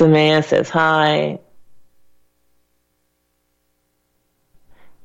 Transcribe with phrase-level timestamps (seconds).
[0.00, 1.40] Samaya says hi.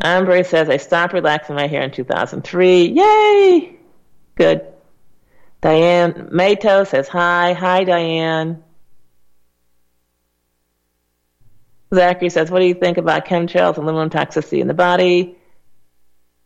[0.01, 2.85] Amber says, I stopped relaxing my hair in 2003.
[2.85, 3.75] Yay!
[4.35, 4.65] Good.
[5.59, 7.53] Diane Mato says, hi.
[7.53, 8.63] Hi, Diane.
[11.93, 15.35] Zachary says, what do you think about chemtrails and aluminum toxicity in the body?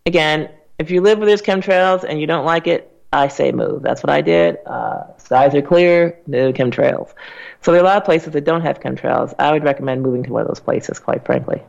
[0.08, 3.82] Again, if you live where there's chemtrails and you don't like it, I say move.
[3.82, 4.58] That's what I did.
[4.66, 7.14] Uh, skies are clear, no chemtrails.
[7.62, 9.34] So there are a lot of places that don't have chemtrails.
[9.40, 11.62] I would recommend moving to one of those places, quite frankly.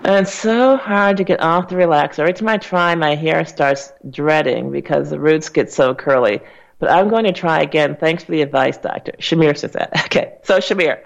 [0.02, 2.20] And it's so hard to get off the relaxer.
[2.20, 6.40] Every time I try, my hair starts dreading because the roots get so curly.
[6.80, 7.96] But I'm going to try again.
[7.96, 9.12] Thanks for the advice, doctor.
[9.20, 9.92] Shamir says that.
[10.06, 11.02] Okay, so Shamir,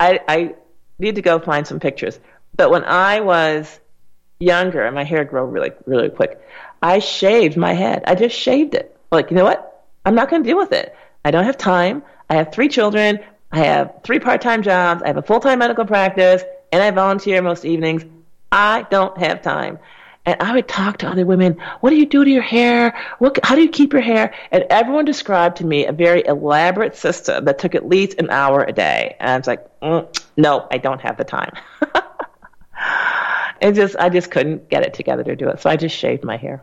[0.00, 0.54] I, I
[0.98, 2.18] need to go find some pictures.
[2.56, 3.78] But when I was
[4.38, 6.40] younger and my hair grew really, really quick,
[6.80, 8.04] I shaved my head.
[8.06, 8.96] I just shaved it.
[9.10, 9.84] Like, you know what?
[10.06, 10.94] I'm not going to deal with it.
[11.24, 12.02] I don't have time.
[12.30, 13.18] I have three children.
[13.50, 15.02] I have three part time jobs.
[15.02, 16.42] I have a full time medical practice.
[16.72, 18.04] And I volunteer most evenings.
[18.52, 19.78] I don't have time.
[20.26, 22.98] And I would talk to other women, what do you do to your hair?
[23.20, 24.34] What, how do you keep your hair?
[24.50, 28.64] And everyone described to me a very elaborate system that took at least an hour
[28.64, 29.14] a day.
[29.20, 31.52] And I was like, mm, no, I don't have the time.
[33.60, 35.60] it just, I just couldn't get it together to do it.
[35.60, 36.60] So I just shaved my hair.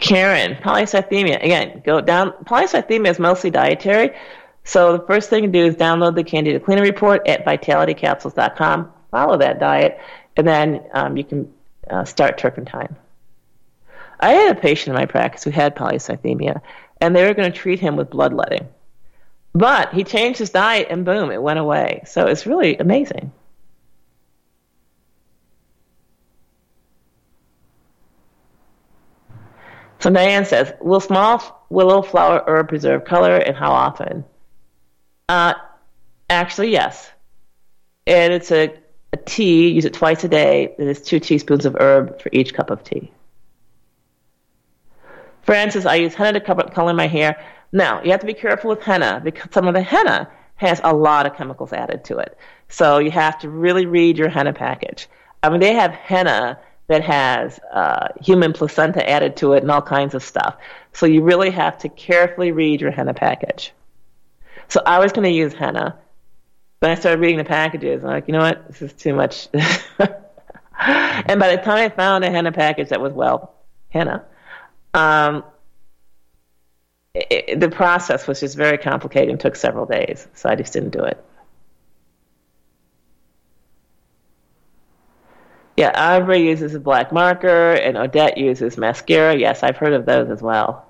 [0.00, 1.42] Karen, polycythemia.
[1.42, 2.32] Again, go down.
[2.44, 4.10] Polycythemia is mostly dietary.
[4.64, 8.92] So the first thing to do is download the Candida Cleaner Report at vitalitycapsules.com.
[9.10, 9.98] Follow that diet,
[10.36, 11.52] and then um, you can
[11.88, 12.96] uh, start turpentine.
[14.18, 16.62] I had a patient in my practice who had polycythemia,
[17.00, 18.66] and they were going to treat him with bloodletting.
[19.52, 22.02] But he changed his diet, and boom, it went away.
[22.06, 23.32] So it's really amazing.
[30.00, 34.24] So Diane says, will small willow flower herb preserve color and how often?
[35.28, 35.54] Uh,
[36.28, 37.10] actually, yes.
[38.06, 38.74] And it's a,
[39.12, 40.74] a tea, use it twice a day.
[40.78, 43.10] It is two teaspoons of herb for each cup of tea.
[45.42, 47.42] Francis, I use henna to cover, color my hair.
[47.72, 50.94] Now, you have to be careful with henna because some of the henna has a
[50.94, 52.38] lot of chemicals added to it.
[52.68, 55.08] So you have to really read your henna package.
[55.42, 59.82] I mean, they have henna that has uh, human placenta added to it and all
[59.82, 60.56] kinds of stuff.
[60.92, 63.72] So you really have to carefully read your henna package.
[64.68, 65.98] So I was going to use henna.
[66.80, 68.02] but I started reading the packages.
[68.02, 68.68] I'm like, you know what?
[68.68, 69.48] This is too much.
[70.78, 73.54] and by the time I found a henna package that was, well,
[73.90, 74.24] henna,
[74.92, 75.44] um,
[77.14, 80.26] it, the process was just very complicated and took several days.
[80.34, 81.24] So I just didn't do it.
[85.76, 89.36] Yeah, Aubrey uses a black marker, and Odette uses mascara.
[89.36, 90.86] Yes, I've heard of those as well.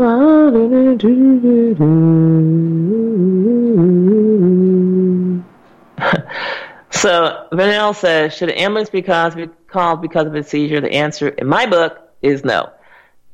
[6.91, 10.81] so Vanille says, should an ambulance be called because of a seizure?
[10.81, 12.72] The answer in my book is no.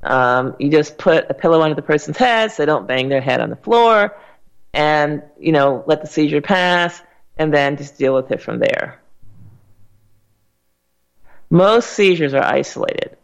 [0.03, 3.21] Um, you just put a pillow under the person's head so they don't bang their
[3.21, 4.17] head on the floor,
[4.73, 7.01] and you know let the seizure pass,
[7.37, 9.01] and then just deal with it from there.
[11.51, 13.17] Most seizures are isolated.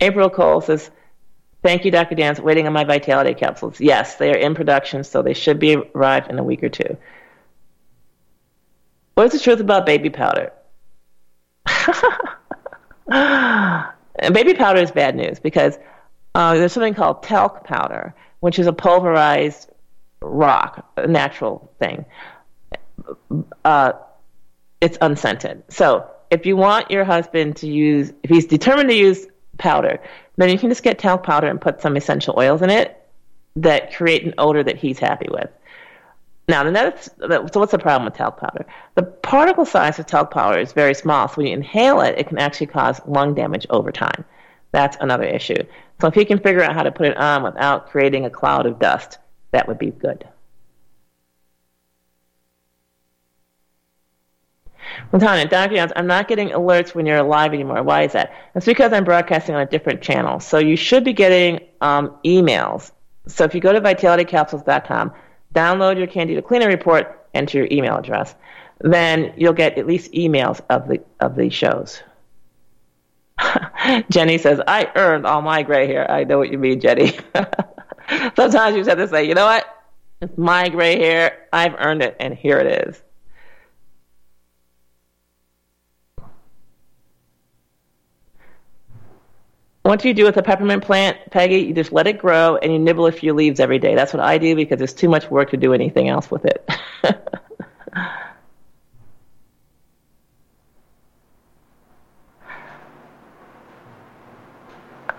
[0.00, 0.90] April Cole says,
[1.62, 2.14] Thank you, Dr.
[2.14, 2.38] Dance.
[2.38, 3.80] Waiting on my vitality capsules.
[3.80, 6.96] Yes, they are in production, so they should be arrived in a week or two.
[9.14, 10.52] What is the truth about baby powder?
[14.32, 15.78] baby powder is bad news because
[16.34, 19.70] uh, there's something called talc powder, which is a pulverized
[20.20, 22.04] rock, a natural thing.
[23.64, 23.92] Uh,
[24.80, 25.64] it's unscented.
[25.68, 29.26] So if you want your husband to use, if he's determined to use
[29.58, 30.00] powder.
[30.36, 33.02] Then you can just get talc powder and put some essential oils in it
[33.56, 35.50] that create an odor that he's happy with.
[36.48, 38.66] Now, so what's the problem with talc powder?
[38.94, 42.28] The particle size of talc powder is very small, so when you inhale it, it
[42.28, 44.24] can actually cause lung damage over time.
[44.70, 45.62] That's another issue.
[46.00, 48.66] So if he can figure out how to put it on without creating a cloud
[48.66, 49.18] of dust,
[49.50, 50.28] that would be good.
[55.18, 55.76] Tanya, Dr.
[55.76, 57.82] Jones, I'm not getting alerts when you're live anymore.
[57.82, 58.32] Why is that?
[58.54, 60.40] It's because I'm broadcasting on a different channel.
[60.40, 62.92] So you should be getting um, emails.
[63.28, 65.12] So if you go to vitalitycapsules.com,
[65.54, 68.34] download your Candida Cleaner report, enter your email address,
[68.80, 72.02] then you'll get at least emails of the of the shows.
[74.10, 76.10] Jenny says, I earned all my gray hair.
[76.10, 77.12] I know what you mean, Jenny.
[78.36, 79.66] Sometimes you just have to say, you know what?
[80.20, 81.46] It's my gray hair.
[81.52, 83.02] I've earned it, and here it is.
[89.94, 91.58] Do you do with a peppermint plant, Peggy?
[91.60, 93.94] You just let it grow and you nibble a few leaves every day.
[93.94, 96.68] That's what I do because it's too much work to do anything else with it.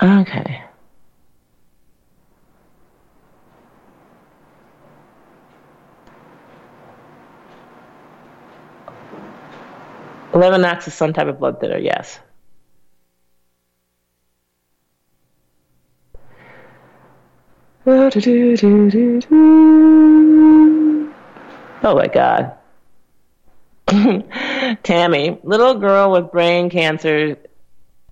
[0.03, 0.63] okay.
[10.33, 12.19] Lovenox is some type of blood thinner, yes.
[21.83, 22.53] Oh my God.
[24.83, 27.37] Tammy, little girl with brain cancer.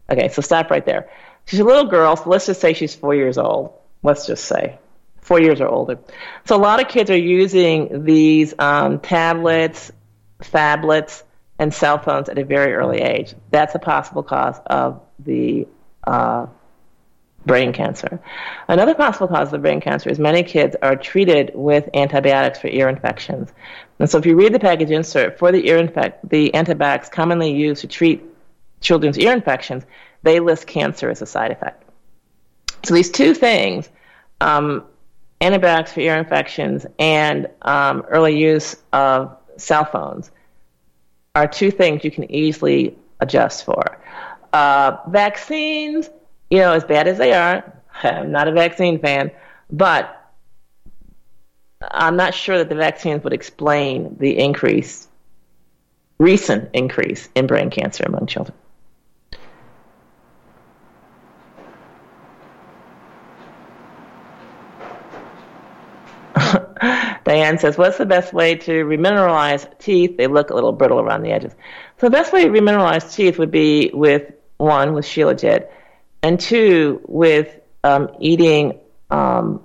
[0.09, 1.09] Okay, so stop right there.
[1.43, 3.73] She's a little girl, so let's just say she's four years old.
[4.01, 4.79] Let's just say
[5.19, 5.99] four years or older.
[6.45, 9.91] So a lot of kids are using these um, tablets,
[10.39, 11.23] phablets,
[11.59, 13.35] and cell phones at a very early age.
[13.51, 15.67] That's a possible cause of the
[16.07, 16.45] uh,
[17.45, 18.19] brain cancer.
[18.67, 22.89] Another possible cause of brain cancer is many kids are treated with antibiotics for ear
[22.89, 23.53] infections.
[23.99, 27.51] And so if you read the package insert for the ear infect, the antibiotics commonly
[27.51, 28.23] used to treat
[28.81, 29.83] children's ear infections,
[30.23, 31.83] they list cancer as a side effect.
[32.83, 33.89] So these two things,
[34.41, 34.83] um,
[35.41, 40.31] antibiotics for ear infections and um, early use of cell phones,
[41.35, 43.99] are two things you can easily adjust for.
[44.53, 46.09] Uh, vaccines,
[46.49, 49.31] you know, as bad as they are, I'm not a vaccine fan,
[49.71, 50.21] but
[51.81, 55.07] I'm not sure that the vaccines would explain the increase,
[56.17, 58.57] recent increase in brain cancer among children.
[67.23, 70.17] Diane says, What's the best way to remineralize teeth?
[70.17, 71.53] They look a little brittle around the edges.
[71.97, 75.69] So, the best way to remineralize teeth would be with one, with Shilajit,
[76.25, 78.79] and two, with um, eating
[79.11, 79.61] um,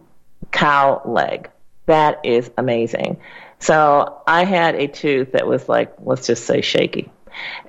[0.52, 1.48] cow leg.
[1.86, 3.18] That is amazing.
[3.60, 7.10] So I had a tooth that was like, let's just say shaky.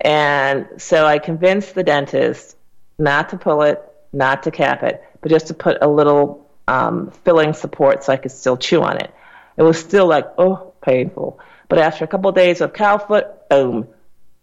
[0.01, 2.57] And so I convinced the dentist
[2.99, 7.11] not to pull it, not to cap it, but just to put a little um,
[7.23, 9.09] filling support so I could still chew on it.
[9.55, 11.39] It was still like, oh, painful.
[11.69, 13.87] But after a couple of days of cow foot, boom,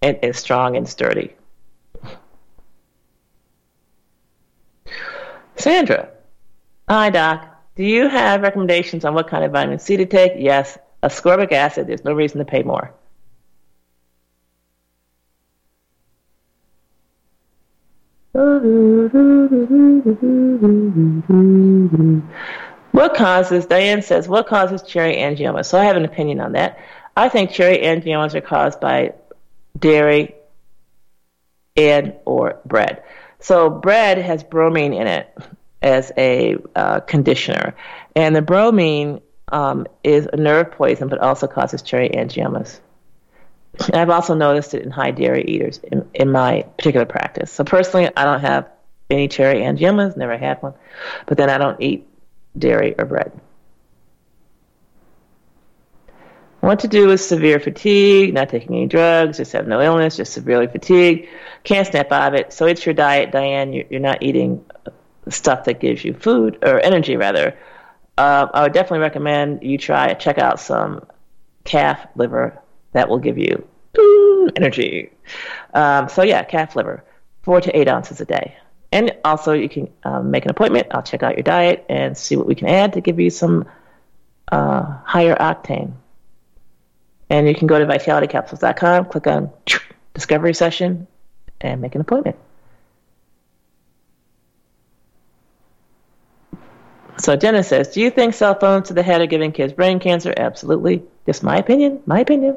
[0.01, 1.35] it is strong and sturdy.
[5.59, 6.09] Sandra,
[6.89, 7.45] hi, Doc.
[7.75, 10.33] Do you have recommendations on what kind of vitamin C to take?
[10.37, 11.87] Yes, ascorbic acid.
[11.87, 12.93] There's no reason to pay more.
[22.93, 25.67] What causes, Diane says, what causes cherry angiomas?
[25.67, 26.79] So I have an opinion on that.
[27.17, 29.15] I think cherry angiomas are caused by
[29.79, 30.35] dairy
[31.77, 33.03] and or bread.
[33.41, 35.37] So bread has bromine in it
[35.83, 37.75] as a uh, conditioner,
[38.17, 39.21] and the bromine
[39.53, 42.81] um, is a nerve poison, but also causes cherry angiomas.
[43.93, 47.53] I've also noticed it in high dairy eaters in, in my particular practice.
[47.53, 48.69] So personally, I don't have
[49.09, 50.75] any cherry angiomas, never had one,
[51.27, 52.07] but then I don't eat
[52.59, 53.33] dairy or bread.
[56.61, 60.33] What to do with severe fatigue, not taking any drugs, just have no illness, just
[60.33, 61.29] severely fatigued,
[61.63, 62.53] can't snap out of it.
[62.53, 63.73] So it's your diet, Diane.
[63.73, 64.65] You're, you're not eating
[65.31, 67.57] stuff that gives you food or energy, rather.
[68.17, 71.07] Uh, I would definitely recommend you try check out some
[71.65, 72.59] calf liver.
[72.93, 73.67] That will give you
[74.57, 75.11] energy.
[75.75, 77.05] Um, so yeah, calf liver,
[77.43, 78.57] four to eight ounces a day.
[78.91, 80.89] And also, you can um, make an appointment.
[80.91, 83.69] I'll check out your diet and see what we can add to give you some
[84.51, 85.93] uh, higher octane.
[87.29, 89.51] And you can go to vitalitycapsules.com, click on
[90.15, 91.07] discovery session,
[91.61, 92.37] and make an appointment.
[97.19, 99.99] So Jenna says, "Do you think cell phones to the head are giving kids brain
[99.99, 101.03] cancer?" Absolutely.
[101.27, 102.01] Just my opinion.
[102.07, 102.57] My opinion.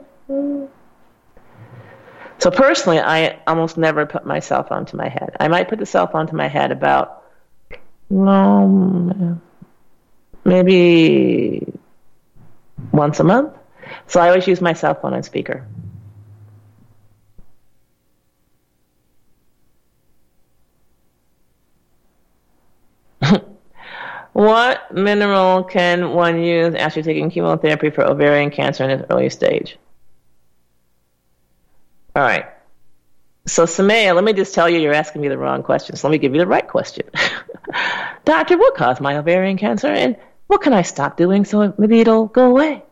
[2.37, 5.35] So personally, I almost never put my cell phone to my head.
[5.39, 7.23] I might put the cell phone to my head about,
[8.11, 9.41] um,
[10.43, 11.71] maybe
[12.91, 13.53] once a month.
[14.07, 15.67] So I always use my cell phone on speaker.
[24.33, 29.77] What mineral can one use after taking chemotherapy for ovarian cancer in its early stage?
[32.15, 32.45] All right.
[33.47, 35.95] So, Samaya, let me just tell you, you're asking me the wrong question.
[35.95, 37.09] So, let me give you the right question.
[38.25, 39.87] Doctor, what caused my ovarian cancer?
[39.87, 40.15] And
[40.47, 42.83] what can I stop doing so maybe it'll go away?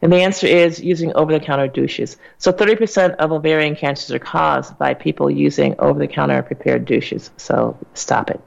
[0.00, 2.16] And the answer is using over the counter douches.
[2.38, 7.30] So 30% of ovarian cancers are caused by people using over the counter prepared douches.
[7.36, 8.40] So stop it.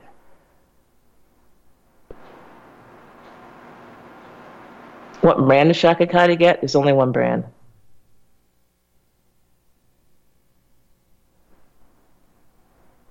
[5.22, 6.62] What brand of Shaka do you get?
[6.62, 7.46] There's only one brand.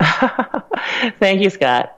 [1.21, 1.97] Thank you, Scott.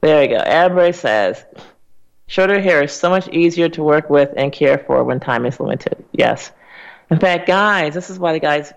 [0.00, 0.36] There we go.
[0.36, 1.44] Amber says,
[2.28, 5.58] shorter hair is so much easier to work with and care for when time is
[5.58, 6.02] limited.
[6.12, 6.52] Yes.
[7.10, 8.72] In fact, guys, this is why the guys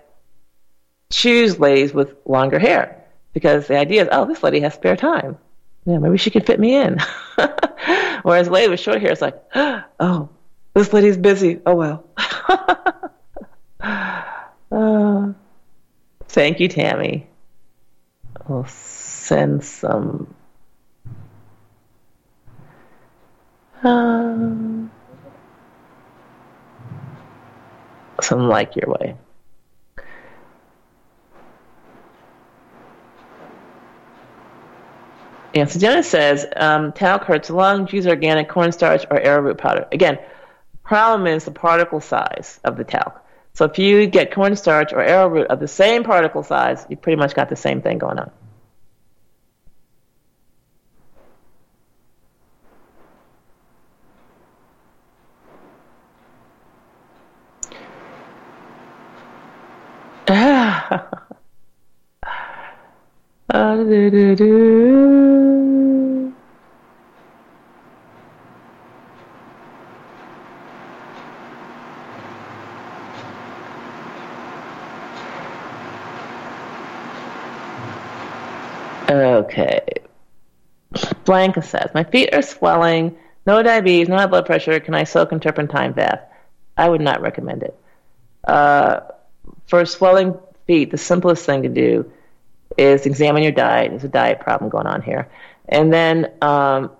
[1.10, 3.03] choose ladies with longer hair
[3.34, 5.36] because the idea is, oh, this lady has spare time.
[5.84, 6.98] Yeah, maybe she can fit me in.
[8.22, 10.30] Whereas lady with short hair is like, oh,
[10.72, 11.60] this lady's busy.
[11.66, 12.04] Oh well.
[14.72, 15.32] uh,
[16.28, 17.26] thank you, Tammy.
[18.48, 20.34] I'll send some
[23.84, 24.90] Um,
[28.22, 29.14] something like your way.
[35.54, 39.86] So Jenna says, um, talc hurts lungs, use organic cornstarch or arrowroot powder.
[39.92, 40.18] Again,
[40.82, 43.24] problem is the particle size of the talc.
[43.52, 47.34] So if you get cornstarch or arrowroot of the same particle size, you pretty much
[47.34, 48.32] got the same thing going on.
[79.08, 79.82] Okay.
[81.24, 84.80] Blanca says, My feet are swelling, no diabetes, no high blood pressure.
[84.80, 86.22] Can I soak in turpentine bath?
[86.76, 87.78] I would not recommend it.
[88.42, 89.00] Uh,
[89.68, 92.10] for swelling feet, the simplest thing to do
[92.76, 93.90] is examine your diet.
[93.90, 95.28] There's a diet problem going on here.
[95.68, 96.90] And then um,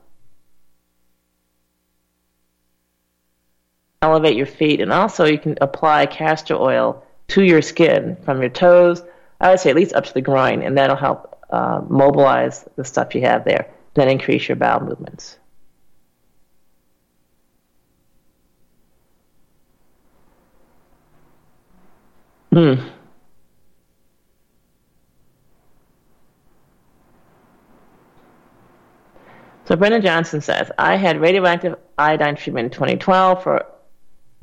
[4.02, 4.81] elevate your feet.
[4.81, 9.02] And also, you can apply castor oil to your skin from your toes,
[9.40, 12.85] I would say at least up to the groin, and that'll help uh, mobilize the
[12.85, 13.73] stuff you have there.
[13.95, 15.38] Then increase your bowel movements.
[22.52, 22.75] Hmm.
[29.66, 33.64] So Brendan Johnson says, I had radioactive iodine treatment in 2012 for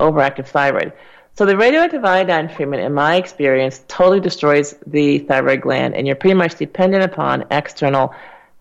[0.00, 0.92] overactive thyroid.
[1.34, 6.16] So the radioactive iodine treatment, in my experience, totally destroys the thyroid gland, and you're
[6.16, 8.14] pretty much dependent upon external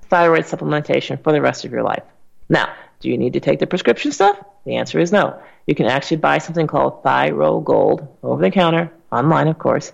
[0.03, 2.03] thyroid supplementation for the rest of your life.
[2.47, 4.37] Now, do you need to take the prescription stuff?
[4.65, 5.41] The answer is no.
[5.65, 9.91] You can actually buy something called Thyro Gold over the counter, online, of course,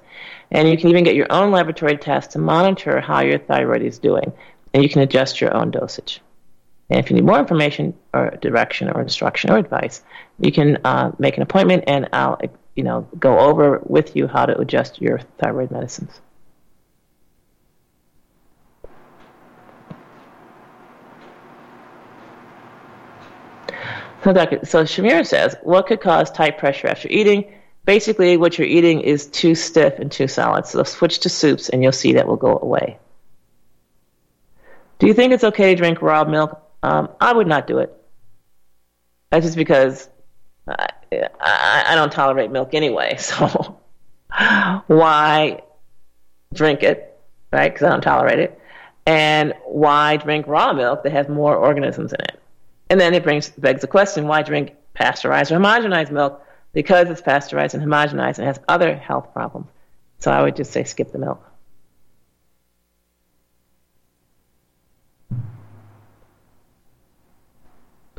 [0.51, 3.99] and you can even get your own laboratory test to monitor how your thyroid is
[3.99, 4.33] doing,
[4.73, 6.21] and you can adjust your own dosage.
[6.89, 10.03] And if you need more information or direction or instruction or advice,
[10.39, 12.39] you can uh, make an appointment and I'll
[12.77, 16.21] you know, go over with you how to adjust your thyroid medicines.
[24.23, 24.65] So, Dr.
[24.65, 27.51] so Shamira says, what could cause tight pressure after eating?
[27.85, 30.67] Basically, what you're eating is too stiff and too solid.
[30.67, 32.99] So switch to soups, and you'll see that will go away.
[34.99, 37.93] Do you think it's okay to drink raw milk um, I would not do it.
[39.31, 40.09] That's just because
[40.67, 43.17] I, I, I don't tolerate milk anyway.
[43.27, 43.77] So
[44.87, 45.61] why
[46.53, 47.17] drink it,
[47.51, 47.73] right?
[47.73, 48.59] Because I don't tolerate it.
[49.05, 52.39] And why drink raw milk that has more organisms in it?
[52.89, 56.43] And then it brings begs the question: Why drink pasteurized or homogenized milk?
[56.73, 59.67] Because it's pasteurized and homogenized and has other health problems.
[60.19, 61.41] So I would just say skip the milk.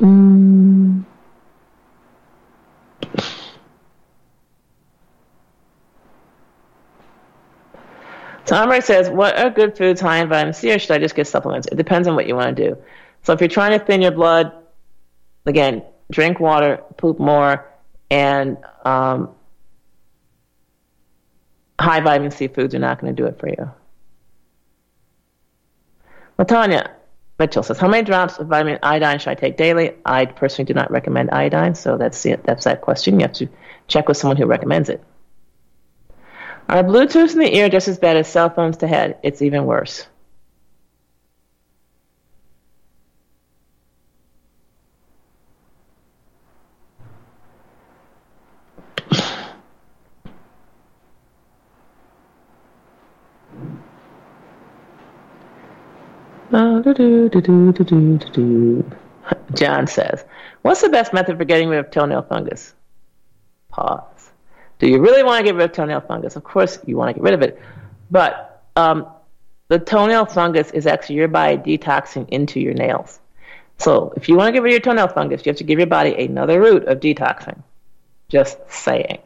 [0.00, 1.04] Mm.
[8.80, 11.66] Says, What are good foods high in vitamin C, or should I just get supplements?
[11.66, 12.78] It depends on what you want to do.
[13.22, 14.52] So, if you're trying to thin your blood,
[15.44, 17.66] again, drink water, poop more,
[18.10, 19.30] and um,
[21.78, 23.70] high vitamin C foods are not going to do it for you.
[26.38, 26.88] Latanya
[27.38, 30.74] Mitchell says, "How many drops of vitamin iodine should I take daily?" I personally do
[30.74, 32.22] not recommend iodine, so that's.
[32.44, 33.20] That's that question.
[33.20, 33.48] You have to
[33.86, 35.02] check with someone who recommends it.
[36.68, 39.16] Are Bluetooth in the ear just as bad as cell phones to head?
[39.22, 40.06] It's even worse.
[59.54, 60.24] John says,
[60.62, 62.74] What's the best method for getting rid of toenail fungus?
[63.68, 64.30] Pause.
[64.78, 66.36] Do you really want to get rid of toenail fungus?
[66.36, 67.60] Of course, you want to get rid of it.
[68.10, 69.06] But um,
[69.68, 73.20] the toenail fungus is actually your body detoxing into your nails.
[73.76, 75.78] So if you want to get rid of your toenail fungus, you have to give
[75.78, 77.62] your body another route of detoxing.
[78.28, 79.18] Just saying.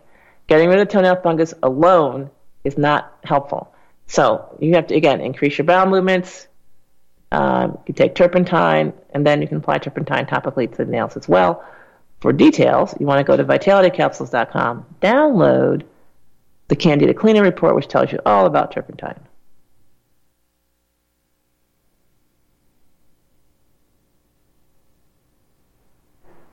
[0.48, 2.30] Getting rid of toenail fungus alone
[2.64, 3.72] is not helpful.
[4.06, 6.48] So you have to, again, increase your bowel movements,
[7.32, 11.28] um, you take turpentine, and then you can apply turpentine topically to the nails as
[11.28, 11.64] well.
[12.20, 15.82] For details, you want to go to vitalitycapsules.com, download
[16.68, 19.18] the Candida Cleaning Report, which tells you all about turpentine.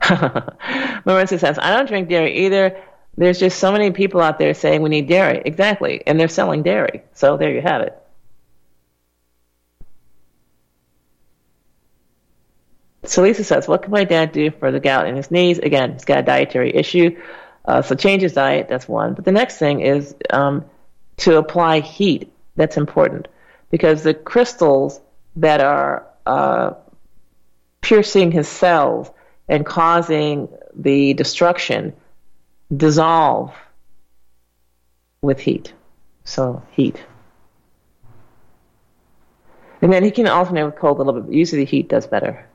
[0.00, 2.76] Marissa says, I don't drink dairy either.
[3.16, 5.42] There's just so many people out there saying we need dairy.
[5.44, 6.02] Exactly.
[6.06, 7.02] And they're selling dairy.
[7.12, 7.96] So there you have it.
[13.04, 15.58] So Lisa says, what can my dad do for the gout in his knees?
[15.58, 17.18] Again, he's got a dietary issue.
[17.64, 18.68] Uh, so change his diet.
[18.68, 19.14] That's one.
[19.14, 20.64] But the next thing is um,
[21.18, 22.32] to apply heat.
[22.56, 23.28] That's important
[23.70, 25.00] because the crystals
[25.36, 26.74] that are uh,
[27.80, 29.10] piercing his cells
[29.48, 31.94] and causing the destruction
[32.74, 33.54] dissolve
[35.22, 35.72] with heat.
[36.24, 37.02] So heat.
[39.82, 42.46] And then he can alternate with cold a little bit, but usually heat does better.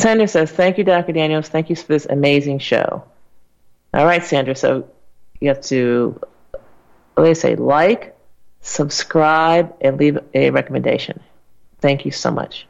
[0.00, 1.12] Sandra says, Thank you, Dr.
[1.12, 1.48] Daniels.
[1.48, 3.04] Thank you for this amazing show.
[3.92, 4.56] All right, Sandra.
[4.56, 4.88] So
[5.40, 6.18] you have to,
[7.14, 8.16] what do say, like,
[8.62, 11.20] subscribe, and leave a recommendation.
[11.80, 12.66] Thank you so much.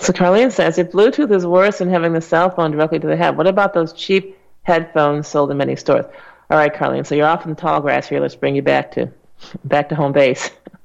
[0.00, 3.16] So Carlene says, if Bluetooth is worse than having the cell phone directly to the
[3.16, 6.06] head, what about those cheap headphones sold in many stores?
[6.50, 7.06] All right, Carlene.
[7.06, 8.18] So you're off in the tall grass here.
[8.18, 9.12] Let's bring you back to
[9.64, 10.50] back to home base.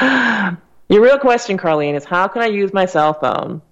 [0.00, 3.62] Your real question, Carlene, is how can I use my cell phone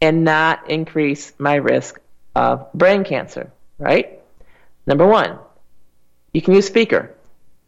[0.00, 2.00] and not increase my risk
[2.34, 4.20] of brain cancer, right?
[4.86, 5.38] Number one,
[6.32, 7.14] you can use speaker.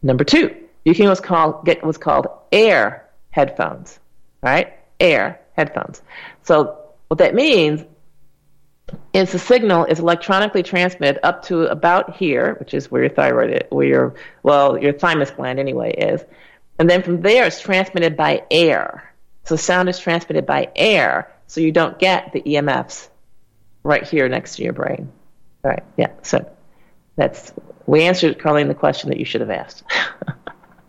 [0.03, 3.99] Number two, you can what's called, get what's called air headphones,
[4.43, 4.73] right?
[4.99, 6.01] Air headphones.
[6.43, 7.85] So what that means
[9.13, 13.51] is the signal is electronically transmitted up to about here, which is where your thyroid,
[13.51, 16.25] is, where your well, your thymus gland anyway is,
[16.81, 19.13] and then from there, it's transmitted by air.
[19.45, 23.11] So sound is transmitted by air, so you don't get the EMFs
[23.83, 25.13] right here next to your brain.
[25.63, 26.11] All right, yeah.
[26.23, 26.51] So
[27.17, 27.53] that's
[27.85, 29.83] we answered, Carlene, the question that you should have asked.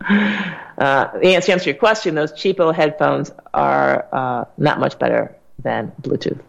[0.78, 5.92] uh, the answer to your question: those cheapo headphones are uh, not much better than
[6.00, 6.40] Bluetooth.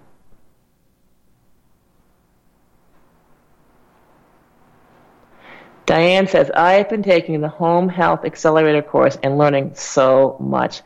[5.86, 10.82] Diane says, I have been taking the Home Health Accelerator course and learning so much.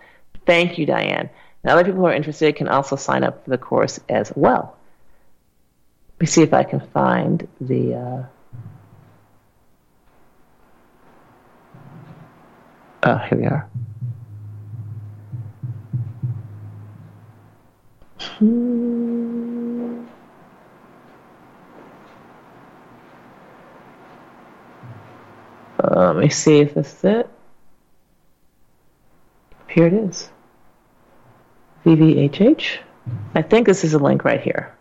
[0.46, 1.30] Thank you, Diane.
[1.64, 4.76] And other people who are interested can also sign up for the course as well.
[6.16, 7.94] Let me see if I can find the.
[7.96, 8.24] Uh...
[13.04, 13.70] Oh, here we are.
[18.20, 20.06] Hmm.
[25.90, 27.30] Uh, let me see if this is it.
[29.70, 30.30] Here it is.
[31.86, 32.80] VVHH.
[33.36, 34.74] I think this is a link right here.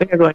[0.00, 0.34] We're going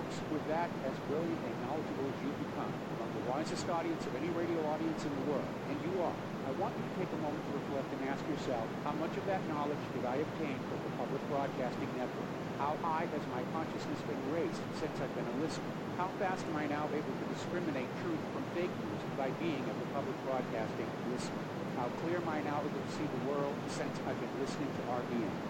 [0.00, 4.16] Folks, with that, as brilliant and knowledgeable as you've become, among the wisest audience of
[4.16, 6.16] any radio audience in the world, and you are,
[6.48, 9.28] I want you to take a moment to reflect and ask yourself, how much of
[9.28, 12.32] that knowledge did I obtain from the Republic Broadcasting Network?
[12.56, 15.68] How high has my consciousness been raised since I've been a listener?
[16.00, 19.74] How fast am I now able to discriminate truth from fake news by being a
[19.84, 21.44] Republic Broadcasting listener?
[21.76, 24.82] How clear am I now able to see the world since I've been listening to
[24.96, 25.49] RBN?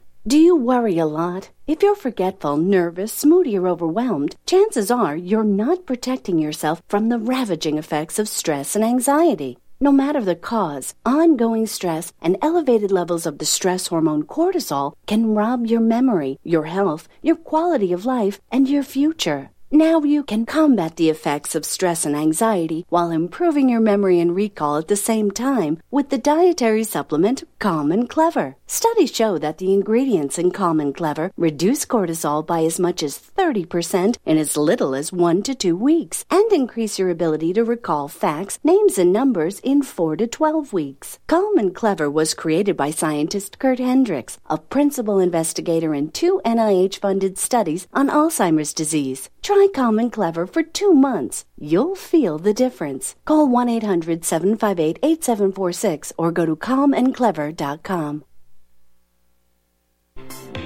[0.27, 1.49] Do you worry a lot?
[1.65, 7.17] If you're forgetful, nervous, moody, or overwhelmed, chances are you're not protecting yourself from the
[7.17, 9.57] ravaging effects of stress and anxiety.
[9.79, 15.33] No matter the cause, ongoing stress and elevated levels of the stress hormone cortisol can
[15.33, 19.49] rob your memory, your health, your quality of life, and your future.
[19.73, 24.35] Now you can combat the effects of stress and anxiety while improving your memory and
[24.35, 28.57] recall at the same time with the dietary supplement Calm and Clever.
[28.67, 33.17] Studies show that the ingredients in Calm and Clever reduce cortisol by as much as
[33.17, 38.09] 30% in as little as 1 to 2 weeks and increase your ability to recall
[38.09, 41.17] facts, names, and numbers in 4 to 12 weeks.
[41.27, 46.97] Calm and Clever was created by scientist Kurt Hendricks, a principal investigator in two NIH
[46.97, 49.29] funded studies on Alzheimer's disease.
[49.41, 51.45] Try Calm and Clever for two months.
[51.57, 53.15] You'll feel the difference.
[53.25, 58.23] Call 1 800 758 8746 or go to calmandclever.com.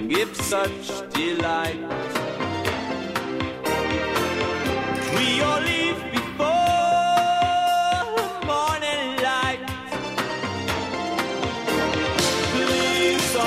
[0.07, 1.79] Give such delight.
[5.15, 6.55] We all leave before
[8.45, 9.59] morning light.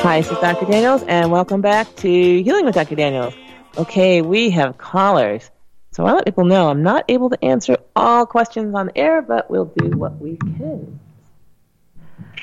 [0.03, 0.67] Hi, this is Dr.
[0.67, 2.09] Daniels, and welcome back to
[2.43, 2.97] Healing with Dr.
[2.97, 3.35] Daniels.
[3.79, 5.51] Okay, we have callers.
[5.93, 9.51] So I let people know I'm not able to answer all questions on air, but
[9.51, 10.99] we'll do what we can.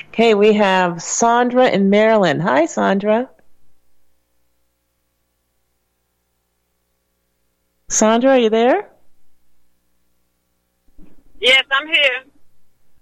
[0.08, 2.40] Okay, we have Sandra in Maryland.
[2.42, 3.28] Hi, Sandra.
[7.88, 8.88] Sandra, are you there?
[11.38, 12.24] Yes, I'm here.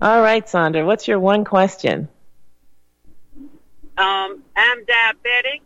[0.00, 2.08] All right, Sandra, what's your one question?
[3.96, 5.60] Um, I'm diabetic,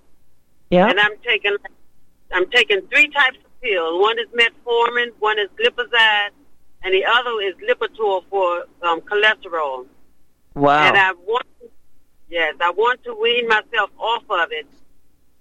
[0.70, 0.88] Yeah.
[0.88, 1.56] and I'm taking
[2.32, 4.00] I'm taking three types of pills.
[4.00, 6.30] One is metformin, one is glipizide,
[6.82, 9.86] and the other is Lipitor for um, cholesterol.
[10.54, 10.88] Wow.
[10.88, 11.46] And I want,
[12.28, 14.66] yes, I want to wean myself off of it.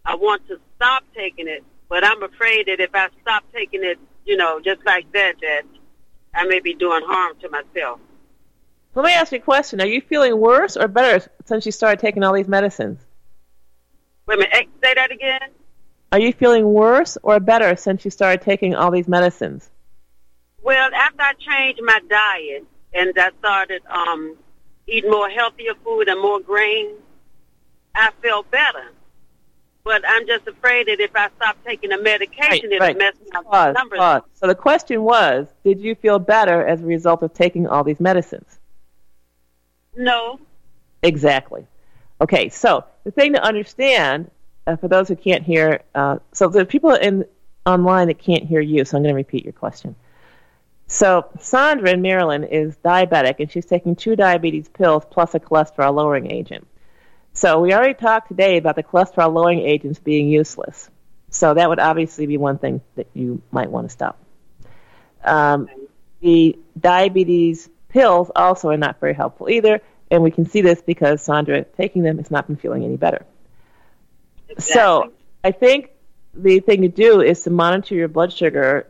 [0.05, 3.99] I want to stop taking it, but I'm afraid that if I stop taking it,
[4.25, 5.63] you know, just like that, that
[6.33, 7.99] I may be doing harm to myself.
[8.95, 9.81] Let me ask you a question.
[9.81, 12.99] Are you feeling worse or better since you started taking all these medicines?
[14.25, 15.49] Wait a minute, say that again.
[16.11, 19.69] Are you feeling worse or better since you started taking all these medicines?
[20.63, 24.37] Well, after I changed my diet and I started um,
[24.87, 26.99] eating more healthier food and more grains,
[27.93, 28.91] I felt better.
[29.83, 33.73] But I'm just afraid that if I stop taking the medication, it'll mess my Pause,
[33.73, 33.99] numbers.
[33.99, 34.21] pause.
[34.33, 37.99] So the question was, did you feel better as a result of taking all these
[37.99, 38.59] medicines?
[39.95, 40.39] No.
[41.03, 41.65] Exactly.
[42.19, 44.29] Okay, so the thing to understand,
[44.67, 47.25] uh, for those who can't hear, uh, so the people in
[47.65, 49.95] online that can't hear you, so I'm going to repeat your question.
[50.87, 55.93] So Sandra in Maryland is diabetic, and she's taking two diabetes pills plus a cholesterol
[55.93, 56.67] lowering agent.
[57.33, 60.89] So we already talked today about the cholesterol lowering agents being useless.
[61.29, 64.17] So that would obviously be one thing that you might want to stop.
[65.23, 65.69] Um,
[66.21, 71.21] the diabetes pills also are not very helpful either, and we can see this because
[71.21, 73.25] Sandra taking them has not been feeling any better.
[74.49, 74.73] Exactly.
[74.73, 75.91] So I think
[76.33, 78.87] the thing to do is to monitor your blood sugar,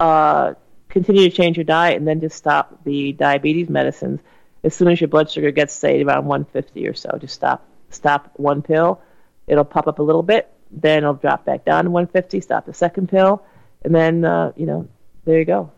[0.00, 0.54] uh,
[0.88, 4.20] continue to change your diet, and then just stop the diabetes medicines
[4.62, 7.16] as soon as your blood sugar gets say around 150 or so.
[7.20, 9.00] Just stop stop one pill.
[9.46, 12.40] It'll pop up a little bit, then it'll drop back down to 150.
[12.40, 13.42] Stop the second pill,
[13.82, 14.88] and then uh, you know
[15.24, 15.70] there you go.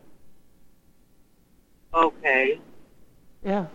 [1.92, 2.60] Okay.
[3.44, 3.66] Yeah.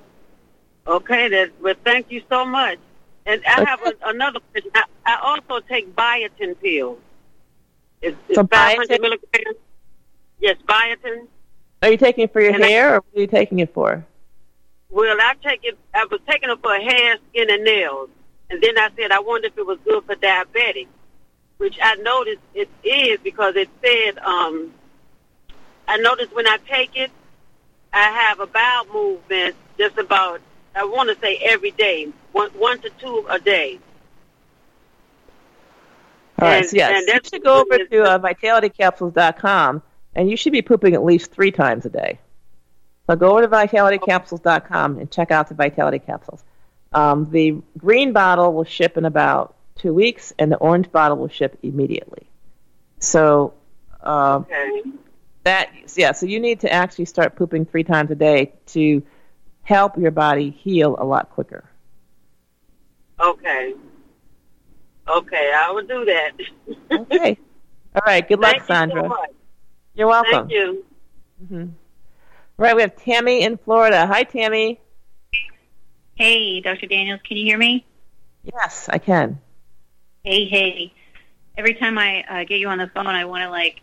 [0.85, 1.51] Okay, then.
[1.61, 2.77] Well, thank you so much.
[3.25, 4.71] And I have a, another question.
[4.73, 6.97] I, I also take biotin pills.
[8.01, 9.57] It's, it's So 500 biotin- milligrams.
[10.39, 11.27] Yes, biotin.
[11.83, 13.73] Are you taking it for your And I- hair, or what are you taking it
[13.73, 14.05] for?
[14.89, 15.77] Well, I take it.
[15.93, 18.09] I was taking it for hair, skin, and nails,
[18.49, 20.87] and then I said I wondered if it was good for diabetics,
[21.57, 24.17] which I noticed it is because it said.
[24.17, 24.73] Um,
[25.87, 27.09] I noticed when I take it,
[27.93, 30.41] I have a bowel movement just about.
[30.75, 33.79] I want to say every day, one one to two a day.
[36.39, 39.83] All right, And- so yes, and you should go over to uh, vitalitycapsules.com,
[40.15, 42.19] and you should be pooping at least three times a day.
[43.07, 46.43] So go over to vitalitycapsules.com and check out the Vitality capsules.
[46.93, 51.27] Um, the green bottle will ship in about two weeks, and the orange bottle will
[51.29, 52.27] ship immediately.
[52.99, 53.53] So
[54.01, 54.81] um, Okay.
[55.43, 59.01] that yeah, so you need to actually start pooping three times a day to
[59.63, 61.63] help your body heal a lot quicker.
[63.19, 63.73] Okay.
[65.07, 66.31] Okay, I will do that.
[66.91, 67.37] Okay.
[67.95, 68.27] All right.
[68.27, 69.01] Good luck, Thank you Sandra.
[69.03, 69.29] so much.
[69.93, 70.47] You're welcome.
[70.47, 70.85] Thank you.
[71.47, 71.65] hmm
[72.57, 74.05] Right, we have Tammy in Florida.
[74.05, 74.79] Hi, Tammy.
[76.15, 76.85] Hey, Dr.
[76.85, 77.83] Daniels, can you hear me?
[78.43, 79.39] Yes, I can.
[80.23, 80.93] Hey, hey.
[81.57, 83.81] Every time I uh, get you on the phone, I want to like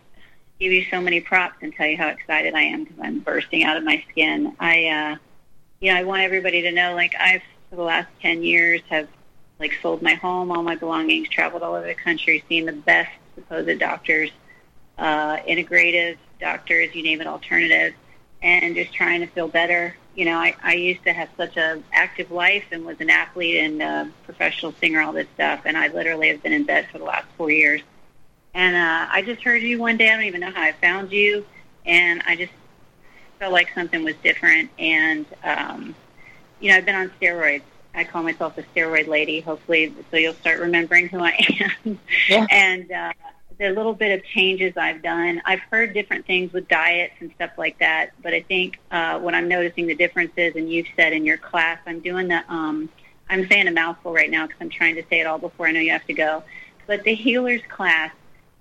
[0.61, 3.65] give you so many props and tell you how excited I am because I'm bursting
[3.65, 4.55] out of my skin.
[4.61, 5.17] I, uh,
[5.81, 9.09] you know, I want everybody to know like I've for the last ten years have
[9.59, 13.11] like sold my home, all my belongings, traveled all over the country, seen the best
[13.35, 14.31] supposed doctors,
[14.99, 17.95] uh, integrative doctors, you name it, alternative,
[18.43, 19.97] and just trying to feel better.
[20.15, 23.57] You know, I, I used to have such a active life and was an athlete
[23.57, 26.99] and a professional singer, all this stuff, and I literally have been in bed for
[26.99, 27.83] the last four years.
[28.55, 30.09] And uh, I just heard you one day.
[30.09, 31.47] I don't even know how I found you,
[31.87, 32.53] and I just
[33.39, 34.71] felt like something was different.
[34.79, 35.95] And um,
[36.61, 37.63] you know, I've been on steroids.
[37.95, 39.41] I call myself a steroid lady.
[39.41, 41.37] Hopefully, so you'll start remembering who I
[41.85, 41.99] am.
[42.29, 42.47] Yeah.
[42.51, 43.13] And uh,
[43.59, 47.51] the little bit of changes I've done, I've heard different things with diets and stuff
[47.59, 48.11] like that.
[48.23, 51.79] But I think uh, what I'm noticing the differences, and you've said in your class,
[51.87, 52.45] I'm doing the.
[52.53, 52.89] Um,
[53.31, 55.73] I'm saying a mouthful right now because I'm trying to say it all before I
[55.73, 56.43] know you have to go.
[56.87, 58.11] But the healers class,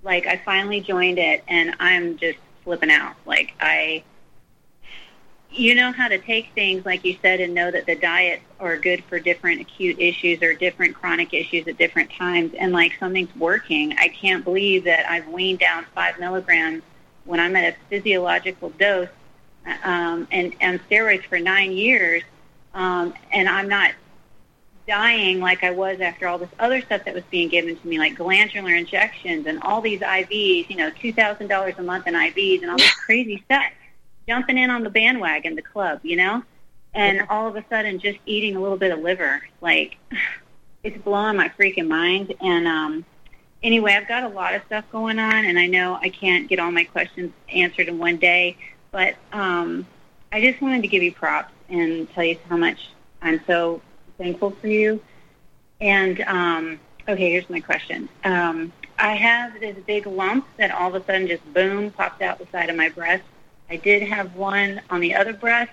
[0.03, 3.15] like I finally joined it, and I'm just flipping out.
[3.25, 4.03] Like I
[5.59, 8.77] you know how to take things like you said and know that the diets are
[8.77, 12.53] good for different acute issues or different chronic issues at different times.
[12.57, 13.93] And like something's working.
[13.97, 16.83] I can't believe that i've weaned down five milligrams
[17.25, 19.09] when i'm at a physiological dose
[19.83, 22.23] um, and and steroids for nine years
[22.73, 23.91] um, and i'm not
[24.87, 27.99] dying like i was after all this other stuff that was being given to me
[27.99, 32.13] like glandular injections and all these ivs you know two thousand dollars a month in
[32.13, 33.71] ivs and all this crazy stuff
[34.27, 36.43] jumping in on the bandwagon, the club, you know?
[36.93, 39.41] And all of a sudden just eating a little bit of liver.
[39.61, 39.97] Like
[40.83, 42.33] it's blowing my freaking mind.
[42.41, 43.05] And um
[43.63, 46.59] anyway, I've got a lot of stuff going on and I know I can't get
[46.59, 48.57] all my questions answered in one day,
[48.91, 49.85] but um
[50.31, 52.89] I just wanted to give you props and tell you how much
[53.21, 53.81] I'm so
[54.17, 55.01] thankful for you.
[55.79, 58.09] And um okay, here's my question.
[58.23, 62.39] Um I have this big lump that all of a sudden just boom popped out
[62.39, 63.23] the side of my breast.
[63.69, 65.71] I did have one on the other breast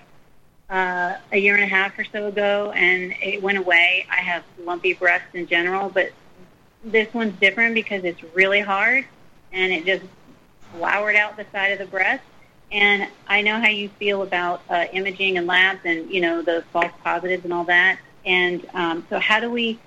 [0.69, 4.05] uh, a year and a half or so ago, and it went away.
[4.09, 6.11] I have lumpy breasts in general, but
[6.83, 9.05] this one's different because it's really hard,
[9.53, 10.03] and it just
[10.73, 12.23] flowered out the side of the breast.
[12.71, 16.63] And I know how you feel about uh, imaging and labs, and you know the
[16.73, 17.99] false positives and all that.
[18.25, 19.79] And um, so, how do we,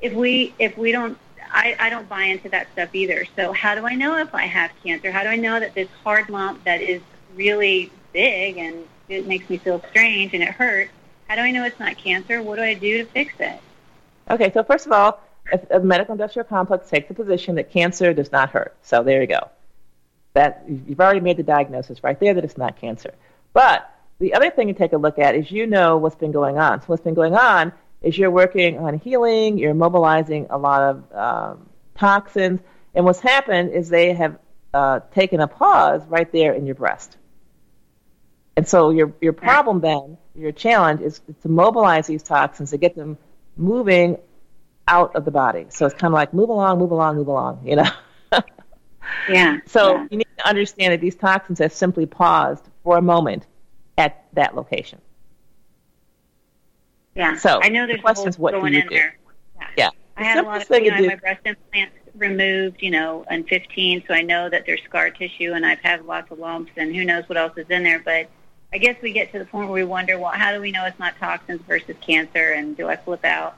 [0.00, 1.16] if we, if we don't
[1.54, 3.24] I, I don't buy into that stuff either.
[3.36, 5.12] So how do I know if I have cancer?
[5.12, 7.00] How do I know that this hard lump that is
[7.34, 10.90] really big and it makes me feel strange and it hurts?
[11.28, 12.42] How do I know it's not cancer?
[12.42, 13.60] What do I do to fix it?
[14.30, 15.20] Okay, so first of all,
[15.70, 18.74] a medical industrial complex takes the position that cancer does not hurt.
[18.82, 19.50] So there you go.
[20.32, 23.14] That you've already made the diagnosis right there that it's not cancer.
[23.52, 26.58] But the other thing to take a look at is you know what's been going
[26.58, 26.80] on.
[26.80, 31.14] So what's been going on is you're working on healing, you're mobilizing a lot of
[31.14, 32.60] um, toxins,
[32.94, 34.38] and what's happened is they have
[34.72, 37.16] uh, taken a pause right there in your breast.
[38.56, 42.94] And so your your problem then, your challenge is to mobilize these toxins to get
[42.94, 43.18] them
[43.56, 44.18] moving
[44.86, 45.66] out of the body.
[45.70, 47.88] So it's kind of like move along, move along, move along, you know.
[49.28, 49.58] Yeah.
[49.66, 50.06] So yeah.
[50.10, 53.46] you need to understand that these toxins have simply paused for a moment
[53.98, 55.00] at that location.
[57.14, 57.36] Yeah.
[57.36, 58.94] So, I know the there's a question is, what do going you in do?
[58.94, 59.18] there.
[59.76, 59.90] Yeah.
[60.16, 62.82] I The had a lot of, thing you know, I had my breast implants removed,
[62.82, 66.30] you know, in 15, so I know that there's scar tissue and I've had lots
[66.30, 68.00] of lumps and who knows what else is in there.
[68.00, 68.28] But
[68.74, 70.84] I guess we get to the point where we wonder, well, how do we know
[70.84, 73.56] it's not toxins versus cancer and do I flip out?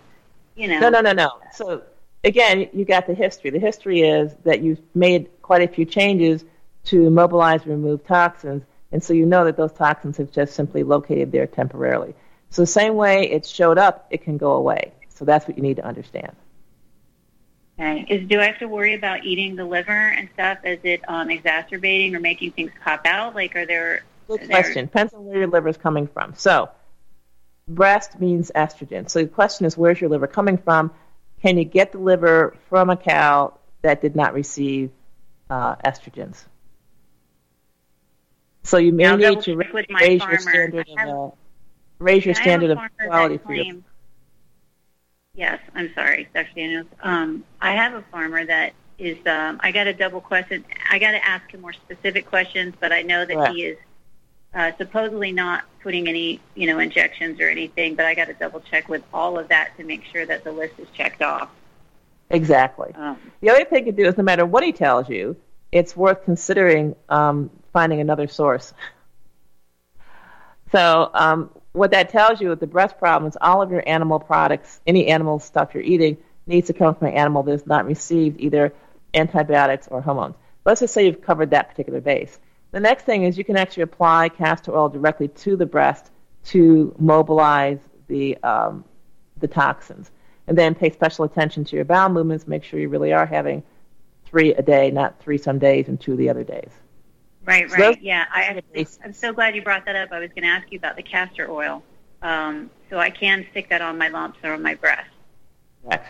[0.54, 0.78] You know.
[0.78, 1.30] No, no, no, no.
[1.54, 1.82] So
[2.22, 3.48] again, you got the history.
[3.48, 6.44] The history is that you've made quite a few changes
[6.84, 10.82] to mobilize and remove toxins, and so you know that those toxins have just simply
[10.82, 12.14] located there temporarily.
[12.50, 14.92] So the same way it showed up, it can go away.
[15.08, 16.36] So that's what you need to understand.
[17.78, 18.06] Okay.
[18.08, 20.58] Is do I have to worry about eating the liver and stuff?
[20.64, 23.34] Is it um, exacerbating or making things pop out?
[23.34, 24.04] Like, are there?
[24.28, 24.86] Good question.
[24.86, 26.34] Depends on where your liver is coming from.
[26.34, 26.70] So,
[27.68, 29.08] breast means estrogen.
[29.08, 30.92] So the question is, where's your liver coming from?
[31.42, 34.90] Can you get the liver from a cow that did not receive
[35.50, 36.44] uh, estrogens?
[38.64, 41.34] So you may I'll need to my raise your standard have- of uh,
[42.00, 43.76] raise your I have a standard of quality for your.
[45.34, 46.48] Yes, I'm sorry, Dr.
[46.54, 46.86] Daniels.
[47.02, 49.18] Um, I have a farmer that is.
[49.26, 50.64] Um, I got a double question.
[50.90, 53.78] I got to ask him more specific questions, but I know that he is
[54.56, 57.94] uh, supposedly not putting any, you know, injections or anything.
[57.94, 60.50] But I got to double check with all of that to make sure that the
[60.50, 61.50] list is checked off.
[62.30, 62.92] Exactly.
[62.94, 65.36] Um, The other thing to do is no matter what he tells you,
[65.70, 68.72] it's worth considering um, finding another source.
[70.72, 74.80] So um, what that tells you with the breast problems, all of your animal products,
[74.86, 76.16] any animal stuff you're eating,
[76.46, 78.72] needs to come from an animal that has not received either
[79.14, 80.34] antibiotics or hormones.
[80.64, 82.38] Let's just say you've covered that particular base.
[82.76, 86.10] The next thing is you can actually apply castor oil directly to the breast
[86.48, 88.84] to mobilize the um,
[89.38, 90.10] the toxins,
[90.46, 92.46] and then pay special attention to your bowel movements.
[92.46, 93.62] Make sure you really are having
[94.26, 96.68] three a day, not three some days and two the other days.
[97.46, 98.02] Right, So right.
[98.02, 98.98] Yeah, I, those are the basics.
[99.02, 100.12] I'm so glad you brought that up.
[100.12, 101.82] I was going to ask you about the castor oil.
[102.20, 105.08] Um, so I can stick that on my lumps or on my breast.
[105.82, 106.08] Correct.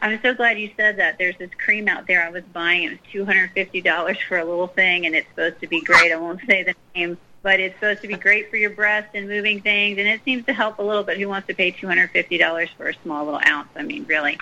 [0.00, 1.18] I'm so glad you said that.
[1.18, 2.84] There's this cream out there I was buying.
[2.84, 6.12] It was $250 for a little thing, and it's supposed to be great.
[6.12, 9.28] I won't say the name, but it's supposed to be great for your breast and
[9.28, 11.18] moving things, and it seems to help a little bit.
[11.18, 13.68] Who wants to pay $250 for a small little ounce?
[13.76, 14.38] I mean, really.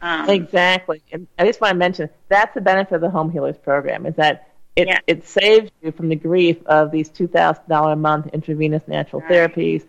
[0.00, 1.00] Um, Exactly.
[1.12, 4.16] And I just want to mention that's the benefit of the Home Healers program is
[4.16, 4.98] that it, Yeah.
[5.06, 9.30] it saves you from the grief of these $2,000 a month intravenous natural Right.
[9.30, 9.84] therapies,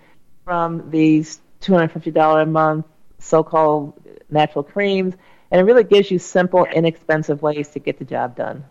[0.45, 2.85] from these $250 a month
[3.17, 3.93] so-called
[4.33, 5.15] natural creams,
[5.51, 8.65] and it really gives you simple, inexpensive ways to get the job done.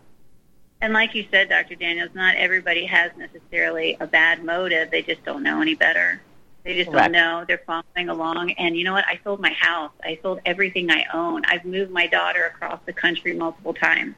[0.81, 1.75] And like you said, Dr.
[1.75, 4.91] Daniels, not everybody has necessarily a bad motive.
[4.91, 6.21] They just don't know any better.
[6.63, 7.05] They just Correct.
[7.05, 7.45] don't know.
[7.47, 8.51] They're following along.
[8.53, 9.05] And you know what?
[9.07, 9.91] I sold my house.
[10.03, 11.43] I sold everything I own.
[11.45, 14.15] I've moved my daughter across the country multiple times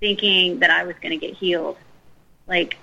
[0.00, 1.76] thinking that I was going to get healed.
[2.48, 2.76] Like,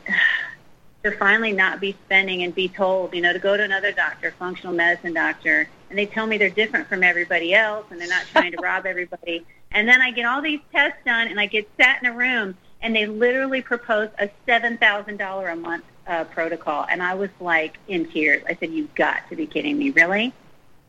[1.03, 4.33] to finally not be spending and be told, you know, to go to another doctor,
[4.39, 8.25] functional medicine doctor, and they tell me they're different from everybody else and they're not
[8.31, 9.45] trying to rob everybody.
[9.71, 12.57] And then I get all these tests done and I get sat in a room
[12.81, 16.85] and they literally propose a $7,000 a month uh, protocol.
[16.89, 18.43] And I was like in tears.
[18.47, 19.89] I said, you've got to be kidding me.
[19.91, 20.33] Really?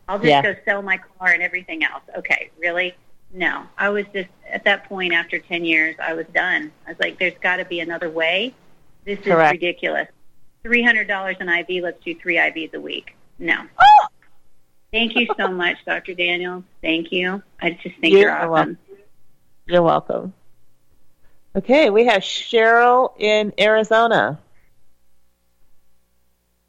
[0.07, 0.41] I'll just Yeah.
[0.41, 2.03] go sell my car and everything else.
[2.17, 2.93] Okay, really?
[3.33, 3.63] No.
[3.77, 6.71] I was just, at that point after 10 years, I was done.
[6.85, 8.53] I was like, there's got to be another way.
[9.05, 9.51] This is Correct.
[9.53, 10.07] ridiculous.
[10.65, 13.15] $300 an IV, let's do three IVs a week.
[13.39, 13.65] No.
[14.91, 16.13] Thank you so much, Dr.
[16.13, 16.63] Daniels.
[16.81, 17.41] Thank you.
[17.61, 18.51] I just think You're you're awesome.
[18.51, 18.77] welcome.
[19.65, 20.33] You're welcome.
[21.55, 24.39] Okay, we have Cheryl in Arizona.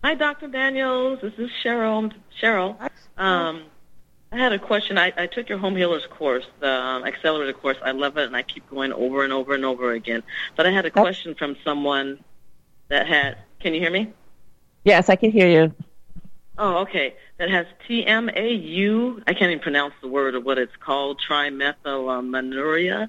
[0.05, 0.49] Hi, Dr.
[0.49, 1.21] Daniels.
[1.21, 2.13] This is Cheryl.
[2.41, 2.77] Cheryl.
[3.17, 3.65] Um,
[4.31, 4.99] I had a question.
[4.99, 7.77] I, I took your home healers course, the um, accelerated course.
[7.85, 10.23] I love it, and I keep going over and over and over again.
[10.57, 12.23] But I had a question from someone
[12.89, 13.39] that had.
[13.61, 14.13] Can you hear me?
[14.85, 15.73] Yes, I can hear you.
[16.59, 17.15] Oh, okay.
[17.39, 19.23] That has TMAU.
[19.27, 21.21] I can't even pronounce the word of what it's called.
[21.29, 23.09] Trimethylaminuria.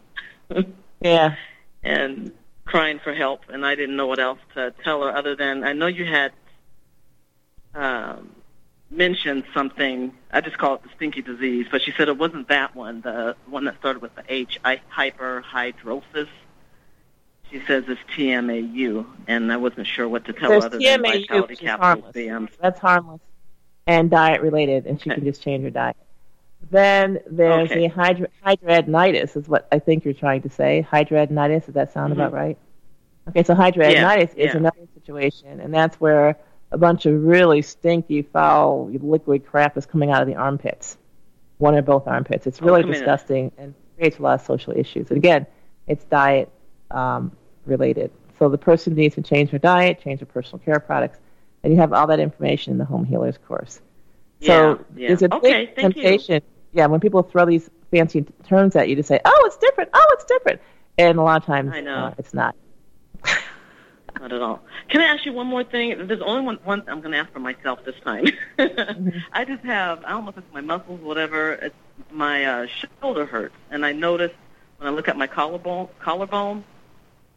[1.01, 1.35] Yeah.
[1.83, 2.31] and
[2.63, 5.73] crying for help, and I didn't know what else to tell her other than I
[5.73, 6.31] know you had
[7.75, 8.29] um,
[8.89, 10.13] mentioned something.
[10.31, 13.35] I just call it the stinky disease, but she said it wasn't that one, the
[13.47, 16.29] one that started with the H, I, hyperhidrosis.
[17.51, 21.03] She says it's TMAU, and I wasn't sure what to tell There's her other than
[21.03, 21.79] TMAU, vitality is capsules.
[22.13, 22.31] harmless.
[22.31, 23.21] Um, That's harmless
[23.87, 25.15] and diet related, and she Okay.
[25.15, 25.97] can just change her diet.
[26.71, 27.81] Then there's Okay.
[27.81, 30.85] the hydra- hidradenitis, is what I think you're trying to say.
[30.89, 32.17] Hidradenitis, does that sound Mhm.
[32.17, 32.57] about right?
[33.29, 34.57] Okay, so hidradenitis Yeah, is yeah.
[34.57, 36.37] another situation, and that's where
[36.71, 40.97] a bunch of really stinky, foul, liquid crap is coming out of the armpits,
[41.57, 42.47] one or both armpits.
[42.47, 42.87] It's Oh, really in.
[42.87, 45.09] disgusting and creates a lot of social issues.
[45.09, 45.45] And again,
[45.87, 46.49] it's diet
[46.91, 47.31] um,
[47.65, 48.11] related.
[48.39, 51.19] So the person needs to change their diet, change their personal care products,
[51.63, 53.79] and you have all that information in the Home Healers course.
[54.41, 55.07] So Yeah, yeah.
[55.09, 56.03] there's a Okay, big thank you.
[56.03, 56.41] temptation.
[56.73, 59.91] Yeah, when people throw these fancy terms at you to say, "Oh, it's different.
[59.93, 60.61] Oh, it's different,"
[60.97, 61.95] and a lot of times I know.
[61.95, 62.55] uh, it's not.
[64.19, 64.61] Not at all.
[64.89, 66.05] Can I ask you one more thing?
[66.07, 66.59] There's only one.
[66.63, 68.25] one I'm going to ask for myself this time.
[69.33, 70.03] I just have.
[70.05, 71.53] I don't know if it's my muscles, whatever.
[71.53, 71.75] It's
[72.11, 72.67] my uh,
[73.01, 74.31] shoulder hurts, and I notice
[74.77, 76.63] when I look at my collarbone, collarbone,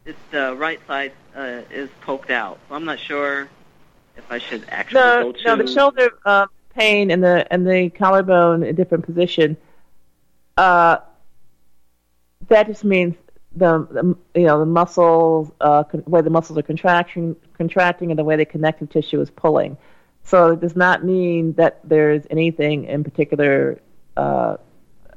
[0.05, 2.59] it's the right side uh, is poked out.
[2.69, 3.49] So I'm not sure
[4.17, 5.43] if I should actually No, go to.
[5.45, 9.57] no, the shoulder um, pain and the and the collarbone in different position.
[10.57, 10.97] Uh,
[12.49, 13.15] that just means
[13.55, 18.19] the, the you know the muscles, uh, con- way the muscles are contracting, contracting, and
[18.19, 19.77] the way the connective tissue is pulling.
[20.23, 23.79] So it does not mean that there's anything in particular
[24.17, 24.57] uh,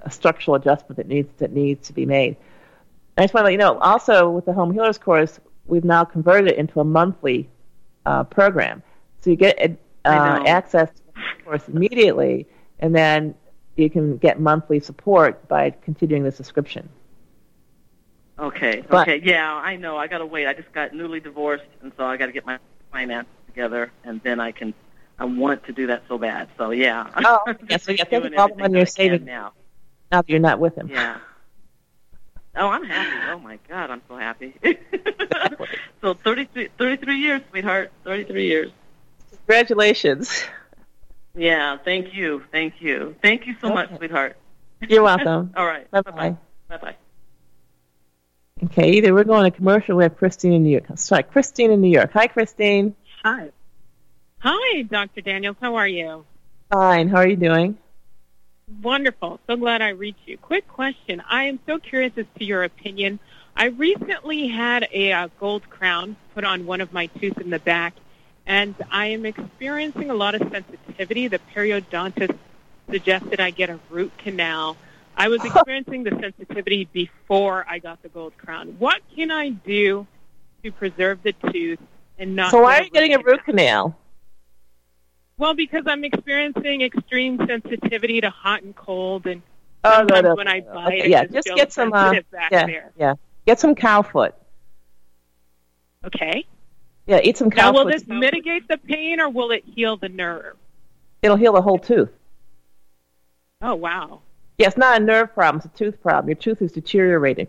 [0.02, 2.36] a structural adjustment that needs that needs to be made.
[3.18, 3.78] I just want to let you know.
[3.78, 7.50] Also, with the Home Healers course, we've now converted it into a monthly
[8.06, 8.82] uh, program,
[9.20, 12.46] so you get uh, access to the course immediately,
[12.78, 13.34] and then
[13.76, 16.88] you can get monthly support by continuing the subscription.
[18.38, 18.82] Okay.
[18.88, 19.20] But- okay.
[19.22, 19.96] Yeah, I know.
[19.96, 20.46] I got to wait.
[20.46, 22.58] I just got newly divorced, and so I got to get my
[22.90, 24.74] finances together, and then I can.
[25.18, 26.48] I want to do that so bad.
[26.56, 27.06] So yeah.
[27.16, 29.24] Oh, yeah, so yeah, think Doing of all the everything money that you're saving.
[29.26, 29.52] now.
[30.10, 30.88] Now that you're not with him.
[30.88, 31.18] Yeah.
[32.56, 33.30] Oh, I'm happy.
[33.30, 34.54] Oh my God, I'm so happy.
[36.00, 37.92] so 33, 33 years, sweetheart.
[38.04, 38.70] 33 years.
[39.50, 40.44] Congratulations.
[41.34, 41.76] Yeah.
[41.84, 42.44] Thank you.
[42.52, 43.16] Thank you.
[43.20, 44.36] Thank you so much, sweetheart.
[44.88, 45.52] You're welcome.
[45.56, 45.90] All right.
[45.90, 46.36] Bye Bye bye.
[46.68, 46.76] bye.
[46.76, 46.96] Bye.
[48.62, 49.96] Okay, either we're going to commercial.
[49.96, 50.84] We have Christine in New York.
[50.94, 52.12] Sorry, Christine in New York.
[52.12, 52.94] Hi, Christine.
[53.24, 53.50] Hi.
[54.38, 55.20] Hi, Dr.
[55.20, 55.56] Daniels.
[55.60, 56.24] How are you?
[56.70, 57.08] Fine.
[57.08, 57.76] How are you doing?
[58.82, 59.40] Wonderful.
[59.48, 60.38] So glad I reached you.
[60.38, 61.24] Quick question.
[61.28, 63.18] I am so curious as to your opinion.
[63.56, 67.58] I recently had a uh, gold crown put on one of my tooth in the
[67.58, 67.94] back,
[68.50, 71.28] and I am experiencing a lot of sensitivity.
[71.28, 72.36] The periodontist
[72.90, 74.76] suggested I get a root canal.
[75.16, 78.74] I was experiencing the sensitivity before I got the gold crown.
[78.80, 80.04] What can I do
[80.64, 81.78] to preserve the tooth
[82.18, 82.50] and not?
[82.50, 83.96] so why are you getting a root canal?
[85.38, 89.42] Well, because I'm experiencing extreme sensitivity to hot and cold, and
[89.84, 90.34] Oh, no, sometimes no.
[90.34, 91.92] when I bite, Okay, I yeah, just just get some.
[91.92, 92.92] Uh, back yeah, there.
[92.98, 93.14] yeah.
[93.46, 94.34] Get some cow foot.
[96.04, 96.44] Okay.
[97.10, 100.56] Yeah, eat some Now, will this mitigate the pain, or will it heal the nerve?
[101.22, 102.12] It'll heal the whole tooth.
[103.60, 104.20] Oh, wow.
[104.58, 105.56] Yeah, it's not a nerve problem.
[105.56, 106.28] It's a tooth problem.
[106.28, 107.48] Your tooth is deteriorating,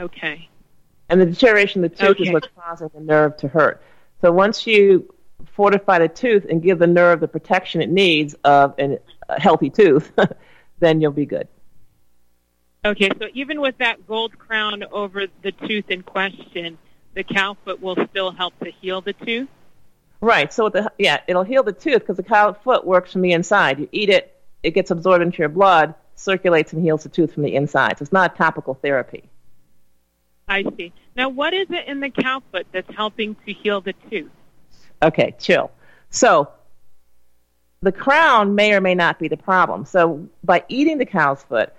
[0.00, 0.48] Okay.
[1.08, 3.80] and the deterioration of the tooth is what's causing the nerve to hurt.
[4.20, 5.14] So once you
[5.52, 9.70] fortify the tooth and give the nerve the protection it needs of an, a healthy
[9.70, 10.10] tooth,
[10.80, 11.46] then you'll be good.
[12.84, 16.78] Okay, so even with that gold crown over the tooth in question,
[17.16, 19.48] the cow foot will still help to heal the tooth?
[20.20, 20.52] Right.
[20.52, 23.32] So with the yeah, it'll heal the tooth because the cow foot works from the
[23.32, 23.80] inside.
[23.80, 27.42] You eat it, it gets absorbed into your blood, circulates and heals the tooth from
[27.42, 27.98] the inside.
[27.98, 29.24] So it's not a topical therapy.
[30.46, 30.92] I see.
[31.16, 34.30] Now, what is it in the cow foot that's helping to heal the tooth?
[35.02, 35.72] Okay, chill.
[36.10, 36.50] So
[37.82, 39.86] the crown may or may not be the problem.
[39.86, 41.72] So by eating the cow's foot,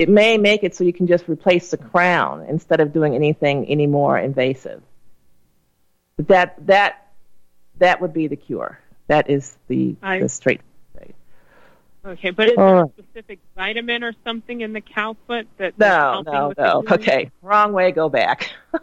[0.00, 3.66] it may make it so you can just replace the crown instead of doing anything
[3.66, 4.82] any more invasive.
[6.16, 7.12] That that
[7.78, 8.78] that would be the cure.
[9.08, 10.62] That is the, I- the straight.
[12.02, 12.84] Okay, but is there uh.
[12.86, 16.82] a specific vitamin or something in the cow foot that, No, no, no.
[16.92, 17.92] Okay, wrong way.
[17.92, 18.50] Go back.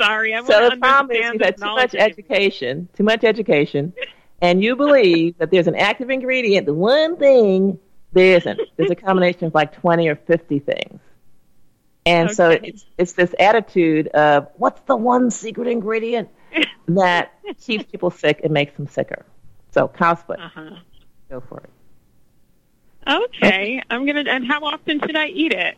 [0.00, 3.92] Sorry, I so the problem is understand you've had too much education, too much education,
[4.40, 7.78] and you believe that there's an active ingredient, the one thing
[8.16, 8.58] there isn't.
[8.76, 11.00] There's a combination of like 20 or 50 things.
[12.06, 16.30] And so it's it's this attitude of what's the one secret ingredient
[16.88, 19.26] that keeps people sick and makes them sicker.
[19.72, 20.76] So foot, Uh-huh.
[21.28, 21.70] go for it.
[23.08, 24.24] Okay, I'm gonna.
[24.28, 25.76] And how often should I eat it?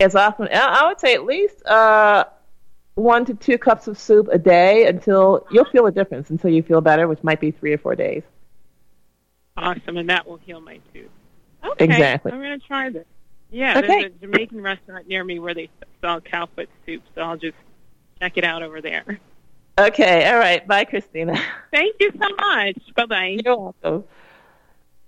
[0.00, 2.24] As often, I I would say at least uh,
[2.94, 6.62] one to two cups of soup a day until you'll feel a difference until you
[6.62, 8.22] feel better, which might be three or four days.
[9.56, 11.10] Awesome, and that will heal my tooth.
[11.64, 12.32] Okay, Exactly.
[12.32, 13.06] I'm gonna try this.
[13.50, 13.86] Yeah, Okay.
[13.86, 15.68] there's a Jamaican restaurant near me where they
[16.00, 17.56] sell cowfoot soup, so I'll just
[18.20, 19.18] check it out over there.
[19.78, 20.66] Okay, all right.
[20.66, 21.40] Bye, Christina.
[21.72, 22.76] Thank you so much.
[22.94, 23.38] Bye bye.
[23.44, 24.04] You're welcome.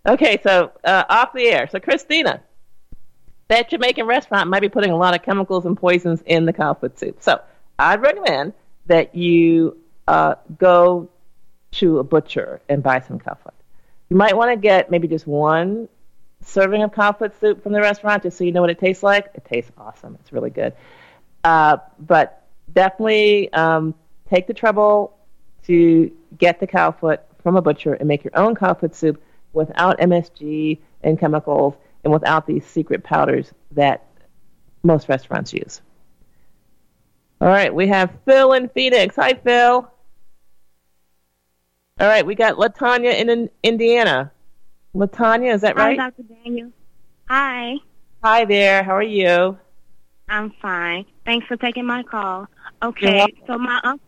[0.07, 1.69] Okay, so uh, off the air.
[1.71, 2.41] So, Christina,
[3.49, 6.75] that Jamaican restaurant might be putting a lot of chemicals and poisons in the cow
[6.75, 7.19] foot soup.
[7.21, 7.41] So
[7.79, 8.55] I'd recommend
[8.87, 9.77] that you
[10.09, 11.09] uh, go
[11.73, 13.55] to a butcher and buy some cow foot.
[14.09, 15.89] You might want to get maybe just one
[16.45, 19.03] serving of cow foot soup from the restaurant just so you know what it tastes
[19.03, 19.31] like.
[19.35, 20.17] It tastes awesome.
[20.21, 20.75] It's really good.
[21.45, 23.95] Uh, but definitely um,
[24.29, 25.17] take the trouble
[25.65, 29.23] to get the cow foot from a butcher and make your own cow foot soup
[29.53, 31.75] without MSG and chemicals
[32.05, 34.05] and without these secret powders that
[34.83, 35.81] most restaurants use.
[37.41, 39.17] All right, we have Phil in Phoenix.
[39.17, 39.91] Hi, Phil.
[42.01, 44.33] All right, we got Latanya in, in Indiana.
[44.95, 45.99] Latanya, is that right?
[45.99, 46.23] Hi, Dr.
[46.23, 46.71] Daniel.
[47.29, 47.77] Hi.
[48.23, 48.83] Hi there.
[48.83, 49.59] How are you?
[50.29, 51.07] I'm fine.
[51.25, 52.47] Thanks for taking my call.
[52.83, 54.07] Okay, so my uncle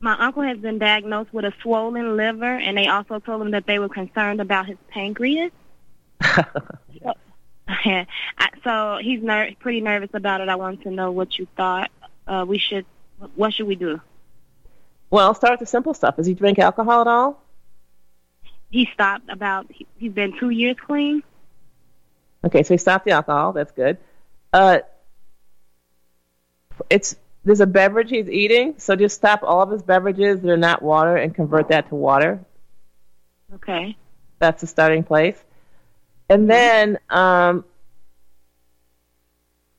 [0.00, 3.66] my uncle has been diagnosed with a swollen liver, and they also told him that
[3.66, 5.52] they were concerned about his pancreas.
[6.22, 8.04] so,
[8.62, 10.48] so he's ner- pretty nervous about it.
[10.48, 11.90] I wanted to know what you thought.
[12.26, 12.84] Uh, we should.
[13.34, 14.00] What should we do?
[15.08, 16.16] Well, start with the simple stuff.
[16.16, 17.42] Does he drink alcohol at all?
[18.70, 19.66] He stopped about.
[19.70, 21.22] He, he's been two years clean.
[22.44, 23.52] Okay, so he stopped the alcohol.
[23.52, 23.98] That's good.
[24.52, 24.78] Uh,
[26.90, 30.56] it's there's a beverage he's eating, so just stop all of his beverages that are
[30.56, 32.40] not water and convert that to water.
[33.54, 33.96] Okay.
[34.38, 35.42] That's the starting place.
[36.28, 37.64] And then, um,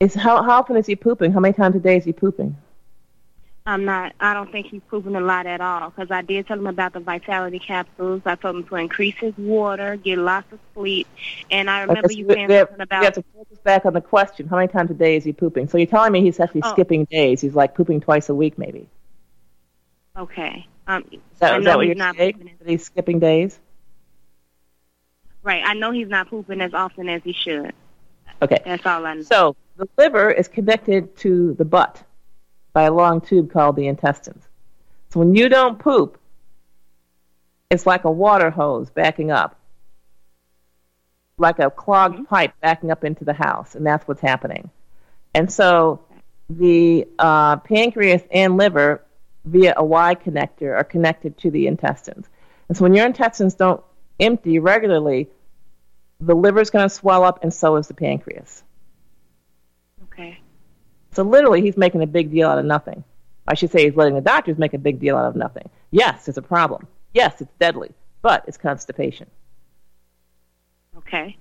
[0.00, 1.32] is how how often is he pooping?
[1.32, 2.56] How many times a day is he pooping?
[3.68, 4.14] I'm not.
[4.18, 6.94] I don't think he's pooping a lot at all because I did tell him about
[6.94, 8.22] the vitality capsules.
[8.24, 11.06] I told him to increase his water, get lots of sleep,
[11.50, 13.00] and I remember Okay, so you saying have, something about.
[13.00, 14.48] we have to focus back on the question.
[14.48, 15.68] How many times a day is he pooping?
[15.68, 16.72] So you're telling me he's actually Oh.
[16.72, 17.42] skipping days.
[17.42, 18.88] He's like pooping twice a week, maybe.
[20.16, 20.66] Okay.
[20.86, 22.32] Um, Is that, I is that what he's you're not saying?
[22.32, 22.54] pooping.
[22.60, 23.60] That he's skipping days?
[25.42, 25.62] Right.
[25.62, 27.74] I know he's not pooping as often as he should.
[28.40, 28.60] Okay.
[28.64, 29.22] That's all I know.
[29.22, 32.02] So the liver is connected to the butt
[32.78, 34.44] by a long tube called the intestines.
[35.10, 36.16] So when you don't poop,
[37.70, 39.58] it's like a water hose backing up,
[41.38, 44.70] like a clogged pipe backing up into the house, and that's what's happening.
[45.34, 46.04] And so
[46.48, 49.02] the uh, pancreas and liver,
[49.44, 52.28] via a Y connector, are connected to the intestines.
[52.68, 53.82] And so when your intestines don't
[54.20, 55.26] empty regularly,
[56.20, 58.62] the liver is going to swell up, and so is the pancreas.
[61.12, 63.04] So literally, he's making a big deal out of nothing.
[63.46, 65.68] I should say he's letting the doctors make a big deal out of nothing.
[65.90, 66.86] Yes, it's a problem.
[67.14, 67.90] Yes, it's deadly,
[68.20, 69.26] but it's constipation.
[70.98, 71.36] Okay.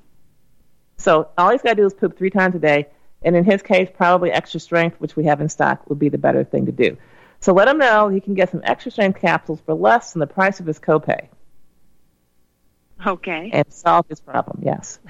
[0.98, 2.88] So all he's got to do is poop three times a day,
[3.22, 6.18] and in his case, probably extra strength, which we have in stock, would be the
[6.18, 6.98] better thing to do.
[7.40, 10.28] So let him know he can get some extra strength capsules for less than the
[10.28, 11.28] price of his copay
[13.06, 13.52] Okay.
[13.54, 14.62] and solve his problem.
[14.64, 15.00] Yes.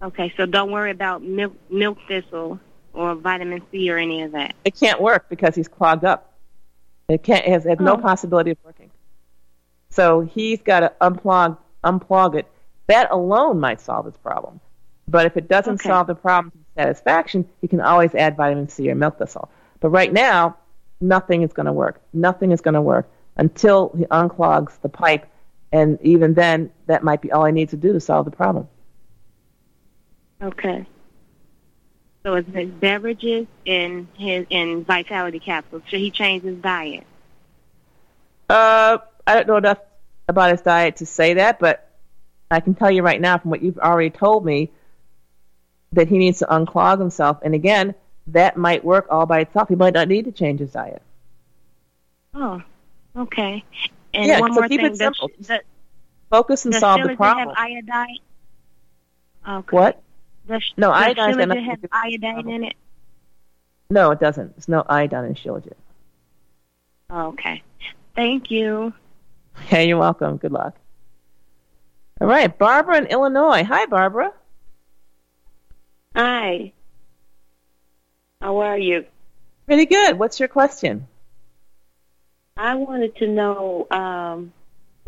[0.00, 0.32] Okay.
[0.36, 2.60] So don't worry about milk milk thistle
[2.98, 4.54] or vitamin C or any of that.
[4.64, 6.34] It can't work because he's clogged up.
[7.08, 7.46] It can't.
[7.46, 7.96] It has, it has no Oh.
[7.98, 8.90] possibility of working.
[9.90, 12.46] So he's got to unplug unplug it.
[12.88, 14.60] That alone might solve his problem.
[15.06, 15.88] But if it doesn't Okay.
[15.88, 19.48] solve the problem to satisfaction, he can always add vitamin C or milk thistle.
[19.80, 20.56] But right now,
[21.00, 22.02] nothing is going to work.
[22.12, 25.26] Nothing is going to work until he unclogs the pipe,
[25.72, 28.66] and even then, that might be all I need to do to solve the problem.
[30.42, 30.84] Okay.
[32.24, 35.82] So it's his beverages and his and vitality capsules.
[35.86, 37.04] Should he change his diet?
[38.48, 39.78] Uh, I don't know enough
[40.26, 41.90] about his diet to say that, but
[42.50, 44.70] I can tell you right now from what you've already told me
[45.92, 47.38] that he needs to unclog himself.
[47.42, 47.94] And again,
[48.28, 49.68] that might work all by itself.
[49.68, 51.02] He might not need to change his diet.
[52.34, 52.62] Oh,
[53.16, 53.64] okay.
[54.12, 54.92] And Yeah, one so more keep thing.
[54.92, 55.30] it simple.
[55.40, 55.60] Does,
[56.30, 57.48] Focus and solve the problem.
[57.48, 58.18] have iodine?
[59.48, 59.76] Okay.
[59.76, 60.02] What?
[60.48, 62.74] Does, No, does iodine's got Shilajit nothing to have do with the iodine in it?
[63.90, 64.54] No, it doesn't.
[64.56, 65.72] There's no iodine in Shilajit.
[67.10, 67.62] Okay.
[68.14, 68.92] Thank you.
[69.72, 70.36] Yeah, you're welcome.
[70.36, 70.76] Good luck.
[72.20, 73.64] All right, Barbara in Illinois.
[73.64, 74.32] Hi, Barbara.
[76.14, 76.72] Hi.
[78.40, 79.04] How are you?
[79.66, 80.16] Pretty good.
[80.16, 81.08] What's your question?
[82.56, 84.52] I wanted to know um,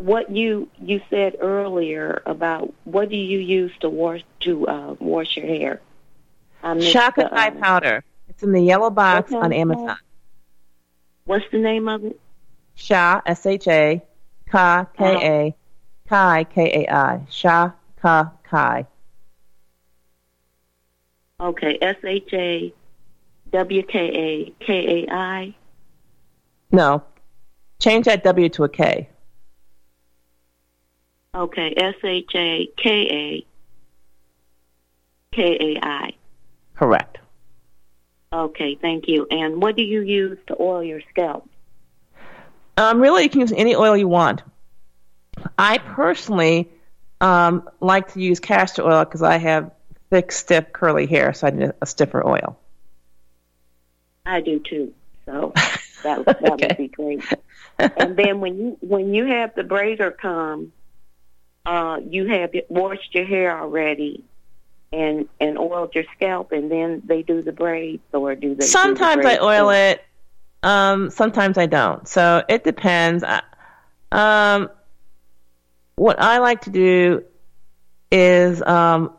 [0.01, 5.37] what you you said earlier about what do you use to wash to uh, wash
[5.37, 5.81] your hair?
[6.79, 8.03] Shaka the, um, powder.
[8.29, 9.97] It's in the yellow box on Amazon.
[11.25, 12.19] What's the name of it?
[12.75, 14.01] Sha, S H A,
[14.49, 15.55] Ka, K A,
[16.09, 17.21] Kai, K A I.
[17.29, 17.71] Sha,
[18.01, 18.87] Ka, Kai.
[21.39, 22.73] Okay, S H A
[23.51, 25.55] W K A K A I.
[26.71, 27.03] No,
[27.79, 29.09] change that W to a K.
[31.33, 33.45] Okay, S H A K A
[35.33, 36.13] K A I.
[36.75, 37.19] Correct.
[38.33, 39.27] Okay, thank you.
[39.29, 41.49] And what do you use to oil your scalp?
[42.77, 44.41] Um, really, you can use any oil you want.
[45.57, 46.69] I personally
[47.19, 49.71] um, like to use castor oil because I have
[50.09, 52.57] thick, stiff, curly hair, so I need a stiffer oil.
[54.25, 54.93] I do too.
[55.25, 55.53] So
[56.03, 56.67] that that okay.
[56.67, 57.23] would be great.
[57.79, 60.71] and then when you when you have the braider come,
[61.65, 64.23] uh, you have washed your hair already
[64.91, 68.65] and and oiled your scalp, and then they do the braids, or do they?
[68.65, 69.75] Sometimes do the I oil too?
[69.75, 70.05] it.
[70.63, 72.07] Um, sometimes I don't.
[72.07, 73.23] So it depends.
[74.11, 74.69] Um,
[75.95, 77.23] what I like to do
[78.11, 79.13] is um,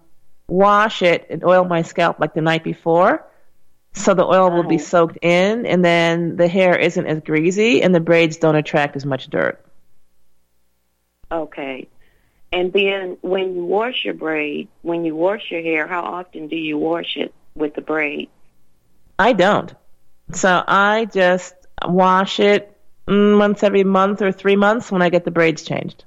[0.47, 3.27] wash it and oil my scalp like the night before.
[3.95, 4.85] So the oil will be uh-huh.
[4.85, 9.05] soaked in, and then the hair isn't as greasy, and the braids don't attract as
[9.05, 9.65] much dirt.
[11.31, 11.89] Okay.
[12.53, 16.57] And then when you wash your braid, when you wash your hair, how often do
[16.57, 18.29] you wash it with the braid?
[19.19, 19.75] I don't.
[20.33, 21.55] So I just
[21.87, 22.77] wash it
[23.09, 26.05] mm, once every month or three months when I get the braids changed.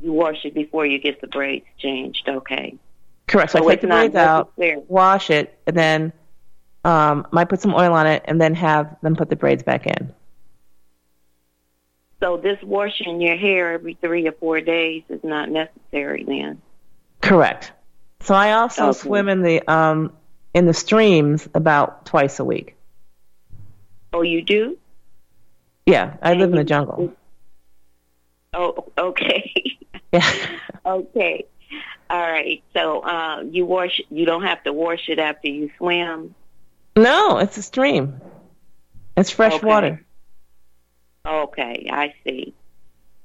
[0.00, 2.28] You wash it before you get the braids changed.
[2.28, 2.76] Okay.
[3.26, 3.52] Correct.
[3.52, 4.52] So, so I take the braids out,
[4.88, 6.12] wash it, and then
[6.84, 9.86] um, might put some oil on it, and then have them put the braids back
[9.86, 10.12] in.
[12.24, 16.62] So this washing your hair every three or four days is not necessary then.
[17.20, 17.70] Correct.
[18.20, 18.98] So I also okay.
[18.98, 20.10] swim in the um,
[20.54, 22.76] in the streams about twice a week.
[24.14, 24.78] Oh, you do?
[25.84, 27.12] Yeah, I live in the jungle.
[28.54, 29.52] Oh, okay.
[30.12, 30.32] Yeah.
[30.86, 31.44] okay.
[32.08, 32.62] All right.
[32.72, 34.00] So uh, you wash.
[34.10, 36.36] You don't have to wash it after you swim.
[36.96, 38.20] No, it's a stream.
[39.16, 39.66] It's fresh okay.
[39.66, 40.06] water.
[41.26, 42.54] Okay, I see.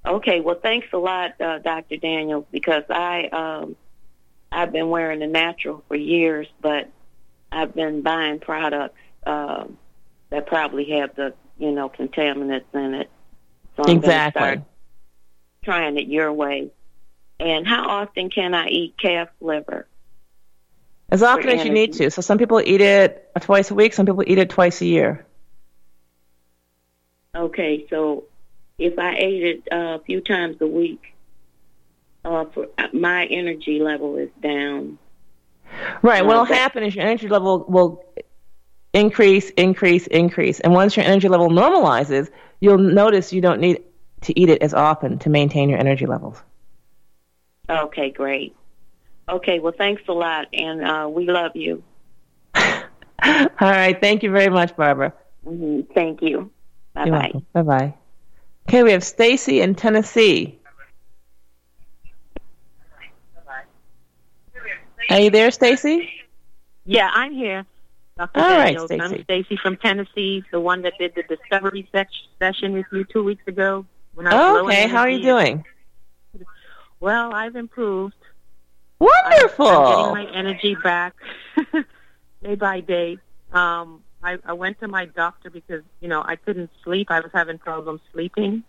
[0.06, 1.97] Okay, well, thanks a lot, uh, Dr.
[1.97, 3.76] Daniels, because I um,
[4.52, 6.89] I've been wearing the natural for years, but
[7.52, 9.78] I've been buying products um,
[10.30, 13.10] that probably have the you know contaminants in it.
[13.76, 14.64] So I'm exactly.
[15.64, 16.72] Trying it your way.
[17.39, 19.88] And how often can I eat calf liver?
[21.12, 22.12] As often as you need to.
[22.12, 23.93] So some people eat it twice a week.
[23.93, 25.26] Some people eat it twice a year.
[27.36, 28.26] Okay, so
[28.78, 31.14] if I ate it uh, a few times a week,
[32.26, 34.98] uh, for, uh, my energy level is down.
[36.02, 36.26] Right.
[36.26, 38.04] What'll happen is your energy level will
[38.94, 43.84] increase, increase, increase, and once your energy level normalizes, you'll notice you don't need
[44.22, 46.42] to eat it as often to maintain your energy levels.
[47.70, 48.56] Okay, great.
[49.30, 51.84] Okay, well, thanks a lot, and uh, we love you.
[52.56, 55.14] All right, thank you very much, Barbara.
[55.46, 55.94] Mm-hmm.
[55.94, 56.52] Thank you.
[57.06, 57.34] Bye bye.
[57.54, 57.93] Bye bye.
[58.68, 60.60] Okay, we have Stacy in Tennessee.
[65.10, 66.10] Are you there, Stacy?
[66.86, 67.66] Yeah, I'm here.
[68.18, 68.39] Dr.
[68.39, 68.91] All Daniels.
[68.91, 71.89] right, I'm Stacy from Tennessee, the one that did the discovery
[72.38, 73.86] session with you two weeks ago.
[74.14, 75.64] When I was oh, okay, how are you doing?
[77.00, 78.16] Well, I've improved.
[79.00, 79.68] Wonderful.
[79.68, 81.16] I'm, I'm getting my energy back
[82.43, 83.18] day by day.
[83.54, 87.10] Um, I, I went to my doctor because you know I couldn't sleep.
[87.10, 88.64] I was having problems sleeping,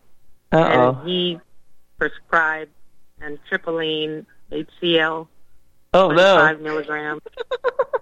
[0.53, 0.91] Uh-oh.
[0.91, 1.41] and he
[1.99, 2.71] prescribed
[3.21, 5.27] amitriptyline HCl.
[5.93, 7.23] Oh no, five milligrams.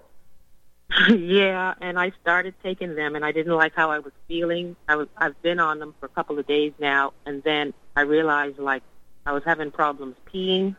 [1.11, 4.77] yeah, and I started taking them, and I didn't like how I was feeling.
[4.87, 8.03] I was I've been on them for a couple of days now, and then I
[8.03, 8.83] realized like
[9.25, 10.77] I was having problems peeing,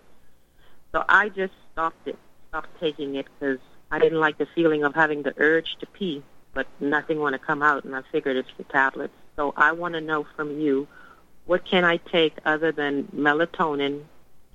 [0.92, 2.18] so I just stopped it,
[2.50, 3.60] stopped taking it because
[3.90, 6.24] I didn't like the feeling of having the urge to pee
[6.60, 9.14] but nothing want to come out, and I figured it's the tablets.
[9.38, 10.90] So I want to know from you,
[11.46, 14.04] what can I take other than melatonin,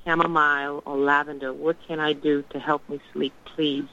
[0.04, 1.54] chamomile, or lavender?
[1.54, 3.86] What can I do to help me sleep, please?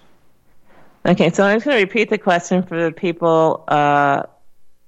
[1.05, 4.24] Okay, so I'm just going to repeat the question for the people uh,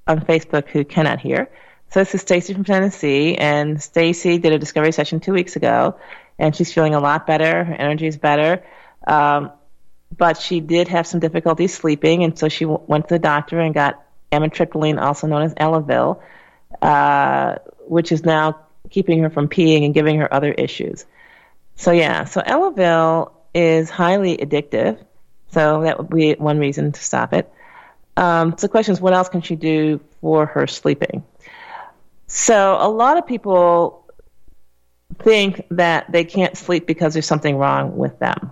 [0.05, 1.49] on Facebook who cannot hear.
[1.91, 5.97] So this is Stacy from Tennessee, and Stacy did a discovery session two weeks ago,
[6.37, 7.63] and she's feeling a lot better.
[7.63, 8.61] Her energy is better.
[9.07, 9.53] Um,
[10.17, 13.59] but she did have some difficulty sleeping, and so she w- went to the doctor
[13.59, 16.21] and got amitriptyline, also known as Elavil,
[16.81, 17.55] uh,
[17.87, 18.59] which is now
[18.89, 21.05] keeping her from peeing and giving her other issues.
[21.75, 25.03] So yeah, so Elavil is highly addictive,
[25.51, 27.51] so that would be one reason to stop it.
[28.15, 31.23] Um, so the question is, what else can she do for her sleeping?
[32.27, 34.11] So a lot of people
[35.19, 38.51] think that they can't sleep because there's something wrong with them.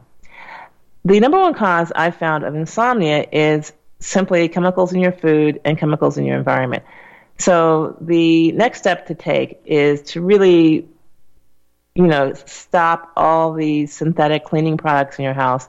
[1.04, 5.78] The number one cause I've found of insomnia is simply chemicals in your food and
[5.78, 6.84] chemicals in your environment.
[7.38, 10.88] So the next step to take is to really,
[11.96, 15.68] you know, stop all these synthetic cleaning products in your house.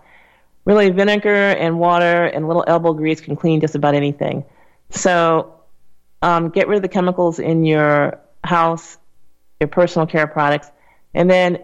[0.65, 4.45] really vinegar and water and little elbow grease can clean just about anything.
[4.91, 5.61] So
[6.21, 8.97] um, get rid of the chemicals in your house,
[9.61, 10.71] your personal care products,
[11.15, 11.59] and then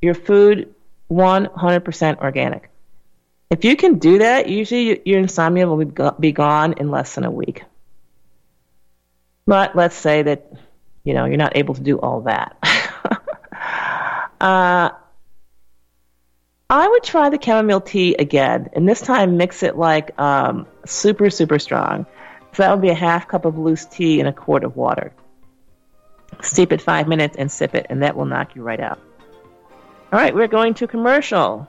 [0.00, 0.74] your food
[1.10, 2.70] 100% organic.
[3.50, 7.30] If you can do that, usually your insomnia will be gone in less than a
[7.30, 7.64] week.
[9.46, 10.50] But let's say that
[11.04, 12.56] you know you're not able to do all that.
[14.40, 14.90] uh,
[16.70, 21.28] I would try the chamomile tea again, and this time mix it like um, super
[21.28, 22.06] super strong.
[22.54, 25.12] So that would be a half cup of loose tea in a quart of water.
[26.40, 28.98] Steep it five minutes and sip it, and that will knock you right out.
[30.12, 31.68] All right, we're going to commercial.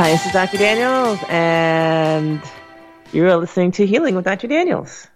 [0.00, 0.58] Hi, this is Dr.
[0.58, 2.42] Daniels, and
[3.12, 4.48] you're listening to Healing with Dr.
[4.48, 5.06] Daniels.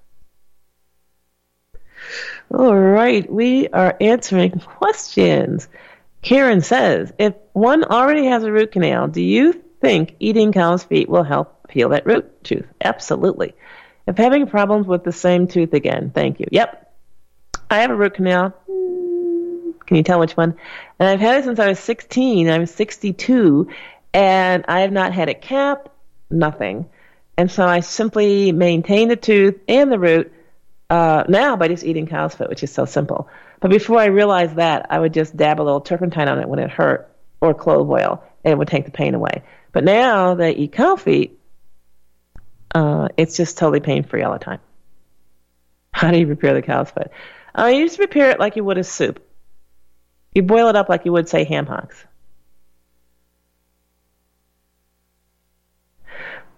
[2.49, 5.68] All right, we are answering questions.
[6.20, 11.09] Karen says, if one already has a root canal, do you think eating cow's feet
[11.09, 12.66] will help heal that root tooth?
[12.80, 13.55] Absolutely.
[14.07, 16.47] If having problems with the same tooth again, thank you.
[16.51, 16.91] Yep.
[17.68, 18.55] I have a root canal.
[19.87, 20.57] Can you tell which one?
[20.99, 22.49] And I've had it since I was 16.
[22.49, 23.68] I'm 62,
[24.14, 25.91] and I have not had it capped,
[26.30, 26.89] nothing.
[27.37, 30.33] And so I simply maintain the tooth and the root
[30.91, 33.28] uh, now by just eating cow's foot, which is so simple.
[33.61, 36.59] But before I realized that, I would just dab a little turpentine on it when
[36.59, 37.11] it hurt,
[37.41, 39.43] or clove oil, and it would take the pain away.
[39.72, 41.38] But now that you feet,
[42.74, 44.60] uh, it's just totally pain free all the time.
[45.92, 47.10] How do you prepare the cow's foot?
[47.58, 49.22] Uh, you just prepare it like you would a soup.
[50.34, 52.04] You boil it up like you would, say, ham hocks.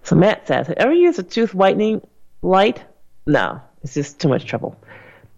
[0.05, 2.07] So Matt says, "Have ever use a tooth whitening
[2.43, 2.83] light?
[3.27, 4.77] No, it's just too much trouble.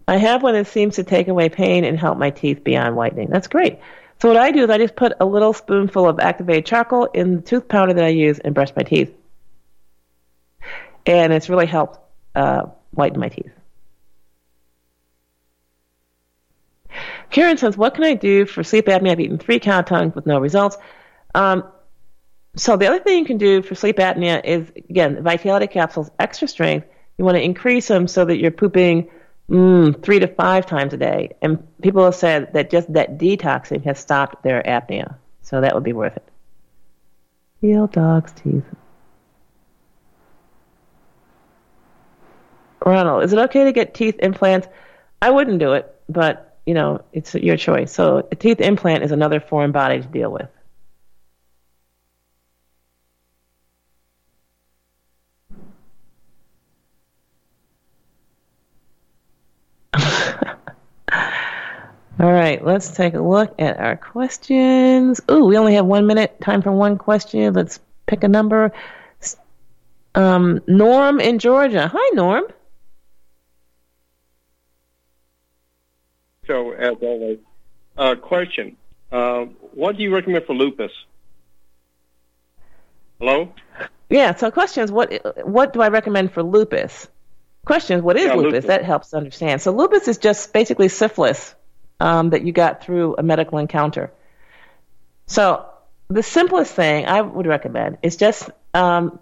[0.09, 3.29] I have one that seems to take away pain and help my teeth beyond whitening.
[3.29, 3.79] That's great.
[4.19, 7.37] So what I do is I just put a little spoonful of activated charcoal in
[7.37, 9.15] the tooth powder that I use and brush my teeth.
[11.05, 12.01] And it's really helped
[12.35, 13.53] uh, whiten my teeth.
[17.31, 19.11] Karen says, what can I do for sleep apnea?
[19.11, 20.79] I've eaten three cow tongues with no results.
[21.35, 21.65] Um,
[22.57, 26.49] so the other thing you can do for sleep apnea is, again, Vitality capsules, extra
[26.49, 26.87] strength.
[27.19, 29.11] You want to increase them so that you're pooping
[29.51, 31.37] mm, three to five times a day.
[31.43, 35.17] And people have said that just that detoxing has stopped their apnea.
[35.43, 36.29] So that would be worth it.
[37.61, 38.65] Heal dog's teeth.
[42.85, 44.69] Ronald, is it okay to get teeth implants?
[45.21, 47.93] I wouldn't do it, but you know, it's your choice.
[47.93, 50.49] So a teeth implant is another foreign body to deal with.
[62.19, 65.21] All right, let's take a look at our questions.
[65.31, 66.41] Ooh, we only have one minute.
[66.41, 67.53] Time for one question.
[67.53, 68.73] Let's pick a number.
[70.15, 71.89] Um, Norm in Georgia.
[71.93, 72.45] Hi, Norm.
[76.47, 77.39] So, as always,
[77.99, 78.79] uh, question:
[79.13, 79.45] uh,
[79.75, 80.93] What do you recommend for lupus?
[83.19, 83.53] Hello.
[84.09, 84.35] Yeah.
[84.37, 84.91] So, questions.
[84.91, 85.13] What
[85.45, 87.09] What do I recommend for lupus?
[87.67, 88.01] Questions.
[88.03, 88.53] What is Yeah, lupus?
[88.53, 88.65] lupus.
[88.67, 89.61] That helps understand.
[89.61, 91.55] So, lupus is just basically syphilis
[92.01, 94.13] um, that you got through a medical encounter.
[95.27, 95.67] So,
[96.09, 99.19] the simplest thing I would recommend is just um,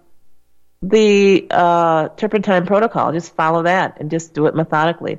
[0.91, 3.12] the uh, turpentine protocol.
[3.12, 5.18] Just follow that and just do it methodically.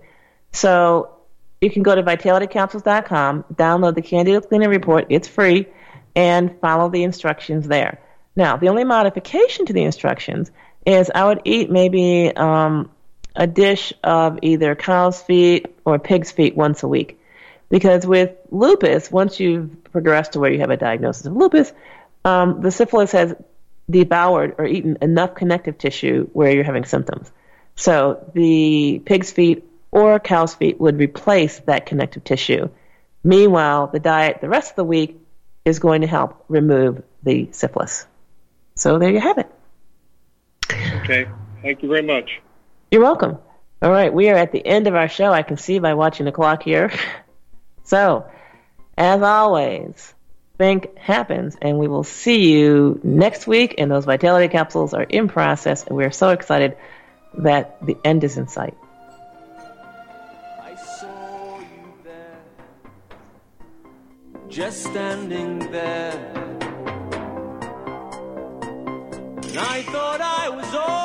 [0.51, 1.15] So
[1.59, 5.07] you can go to vitalitycapsules.com, download the Candida Cleaning Report.
[5.09, 5.67] It's free,
[6.15, 7.99] and follow the instructions there.
[8.35, 10.51] Now, the only modification to the instructions
[10.85, 12.91] is I would eat maybe um,
[13.35, 17.19] a dish of either cow's feet or pig's feet once a week.
[17.69, 21.71] Because with lupus, once you've progressed to where you have a diagnosis of lupus,
[22.23, 23.35] um, the syphilis has
[23.89, 27.31] devoured or eaten enough connective tissue where you're having symptoms.
[27.75, 32.69] So the pig's feet or cow's feet would replace that connective tissue.
[33.23, 35.19] Meanwhile, the diet the rest of the week
[35.63, 38.05] is going to help remove the syphilis.
[38.75, 39.51] So there you have it.
[41.03, 41.27] Okay.
[41.61, 42.41] Thank you very much.
[42.91, 43.37] You're welcome.
[43.81, 45.31] All right, we are at the end of our show.
[45.31, 46.91] I can see by watching the clock here.
[47.85, 48.25] So,
[48.97, 50.13] as always,
[50.57, 53.75] think happens, and we will see you next week.
[53.77, 56.77] And those vitality capsules are in process, and we're so excited
[57.37, 58.75] that the end is in sight.
[60.61, 62.39] I saw you there,
[64.49, 66.31] just standing there.
[69.47, 71.04] And I thought I was only